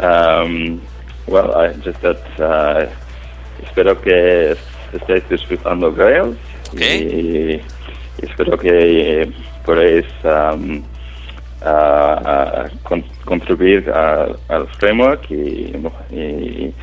Um, 0.00 0.82
well, 1.26 1.54
I 1.54 1.72
just 1.74 2.00
that 2.02 2.40
uh, 2.40 2.86
espero 3.62 3.94
que 4.02 4.56
estéis 4.92 5.28
disfrutando 5.28 5.92
Grails 5.92 6.36
Ok. 6.72 6.80
y, 6.80 7.58
y 7.58 7.62
espero 8.22 8.56
que 8.58 8.68
eh, 9.22 9.32
podéis 9.64 10.06
um, 10.24 10.82
a- 11.62 12.64
a 12.64 12.68
con- 12.84 13.04
contribuir 13.24 13.90
a- 13.90 14.28
al 14.48 14.66
framework 14.78 15.30
y, 15.30 15.72
y, 16.10 16.74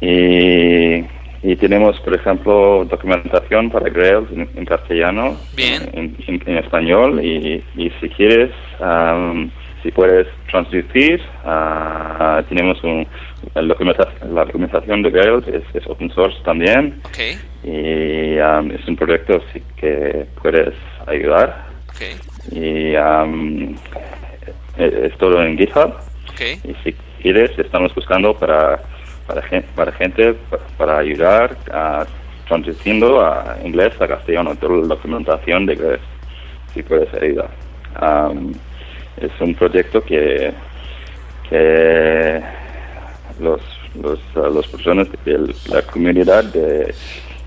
y, 0.00 1.04
y 1.42 1.56
tenemos, 1.56 1.98
por 2.00 2.14
ejemplo, 2.14 2.84
documentación 2.90 3.70
para 3.70 3.88
Grails 3.90 4.30
en, 4.32 4.48
en 4.54 4.64
castellano, 4.64 5.36
Bien. 5.56 5.88
En, 5.92 6.16
en- 6.26 6.42
en 6.46 6.58
español 6.58 7.20
y, 7.24 7.62
y 7.76 7.90
si 8.00 8.08
quieres, 8.10 8.50
um, 8.80 9.50
si 9.82 9.90
puedes 9.90 10.26
traducir, 10.50 11.20
ah, 11.44 12.42
tenemos 12.48 12.82
un, 12.84 13.06
la, 13.54 13.62
documenta- 13.62 14.08
la 14.30 14.44
documentación 14.44 15.02
de 15.02 15.10
Grails 15.10 15.46
es, 15.48 15.62
es 15.74 15.86
open 15.86 16.10
source 16.10 16.36
también. 16.44 17.00
Okay, 17.08 17.38
y 17.64 18.38
um, 18.40 18.70
es 18.70 18.86
un 18.88 18.96
proyecto 18.96 19.40
sí 19.52 19.62
que 19.76 20.26
puedes 20.42 20.74
ayudar. 21.06 21.64
Okay, 21.94 22.16
y 22.52 22.96
um, 22.96 23.74
es 24.76 25.16
todo 25.18 25.42
en 25.42 25.56
GitHub. 25.58 25.94
Okay, 26.34 26.58
y 26.64 26.74
si 26.84 26.92
quieres 27.22 27.58
estamos 27.58 27.94
buscando 27.94 28.34
para 28.34 28.80
para, 29.26 29.42
gen- 29.42 29.64
para 29.76 29.92
gente 29.92 30.34
pa- 30.50 30.58
para 30.76 30.98
ayudar 30.98 31.56
a 31.72 32.04
traduciendo 32.48 33.20
a 33.24 33.56
inglés 33.64 33.92
a 34.00 34.08
castellano 34.08 34.56
toda 34.56 34.76
la 34.78 34.86
documentación 34.94 35.66
de 35.66 35.74
inglés 35.74 36.00
si 36.74 36.82
puedes 36.82 37.12
ayudar. 37.14 37.50
Um, 38.00 38.52
es 39.16 39.30
un 39.40 39.54
proyecto 39.54 40.02
que 40.02 40.52
que 41.48 42.42
los 43.38 43.60
los 43.94 44.20
los 44.34 44.66
personas 44.68 45.08
de 45.24 45.54
la 45.68 45.82
comunidad 45.82 46.44
de, 46.44 46.94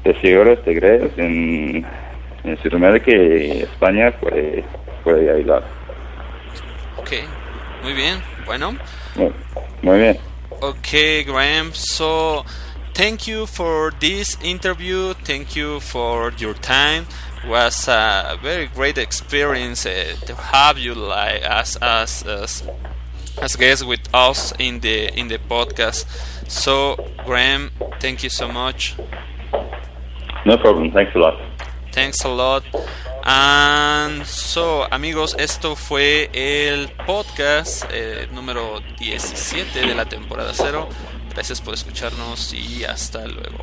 de 0.04 0.14
seguidores 0.22 0.64
de 0.66 0.74
Grails 0.74 1.18
en, 1.18 1.86
en 2.44 2.58
Sudamérica 2.62 3.12
y 3.12 3.62
España 3.62 4.12
puede, 4.12 4.64
puede 5.04 5.32
ayudar 5.32 5.64
okay. 6.98 7.24
Muy 7.82 7.94
bien. 7.94 8.22
Bueno. 8.46 8.76
muy, 9.16 9.32
muy 9.82 9.98
bien 10.00 10.18
Okay, 10.62 11.24
Graham. 11.24 11.74
So, 11.74 12.46
thank 12.94 13.28
you 13.28 13.46
for 13.46 13.92
this 14.00 14.38
interview. 14.42 15.14
Thank 15.26 15.58
you 15.58 15.82
for 15.82 16.32
your 16.38 16.54
time. 16.54 17.06
Was 17.48 17.88
a 17.88 18.38
very 18.42 18.68
great 18.68 18.98
experience 18.98 19.86
uh, 19.86 20.16
to 20.26 20.36
have 20.36 20.78
you 20.78 20.94
like 20.96 21.42
as 21.42 21.78
as 21.82 22.24
as 22.24 22.64
as 23.42 23.56
guest 23.56 23.86
with 23.86 24.02
us 24.14 24.54
in 24.60 24.80
the 24.80 25.14
in 25.20 25.28
the 25.28 25.40
podcast. 25.40 26.06
So, 26.48 26.96
Graham, 27.26 27.72
thank 28.00 28.24
you 28.24 28.30
so 28.30 28.48
much. 28.48 28.96
no 30.46 30.58
problem 30.58 30.92
thanks 30.92 31.16
a 31.16 31.20
lot 31.20 31.36
Thanks 31.94 32.26
a 32.26 32.28
lot. 32.28 32.64
And 33.24 34.26
so, 34.26 34.88
amigos, 34.92 35.36
esto 35.38 35.76
fue 35.76 36.32
el 36.34 36.90
podcast 37.06 37.86
eh, 37.92 38.28
número 38.34 38.82
17 39.00 39.80
de 39.80 39.94
la 39.94 40.06
temporada 40.06 40.54
0. 40.56 40.90
Gracias 41.30 41.62
por 41.62 41.76
escucharnos 41.76 42.52
y 42.52 42.84
hasta 42.84 43.28
luego. 43.28 43.60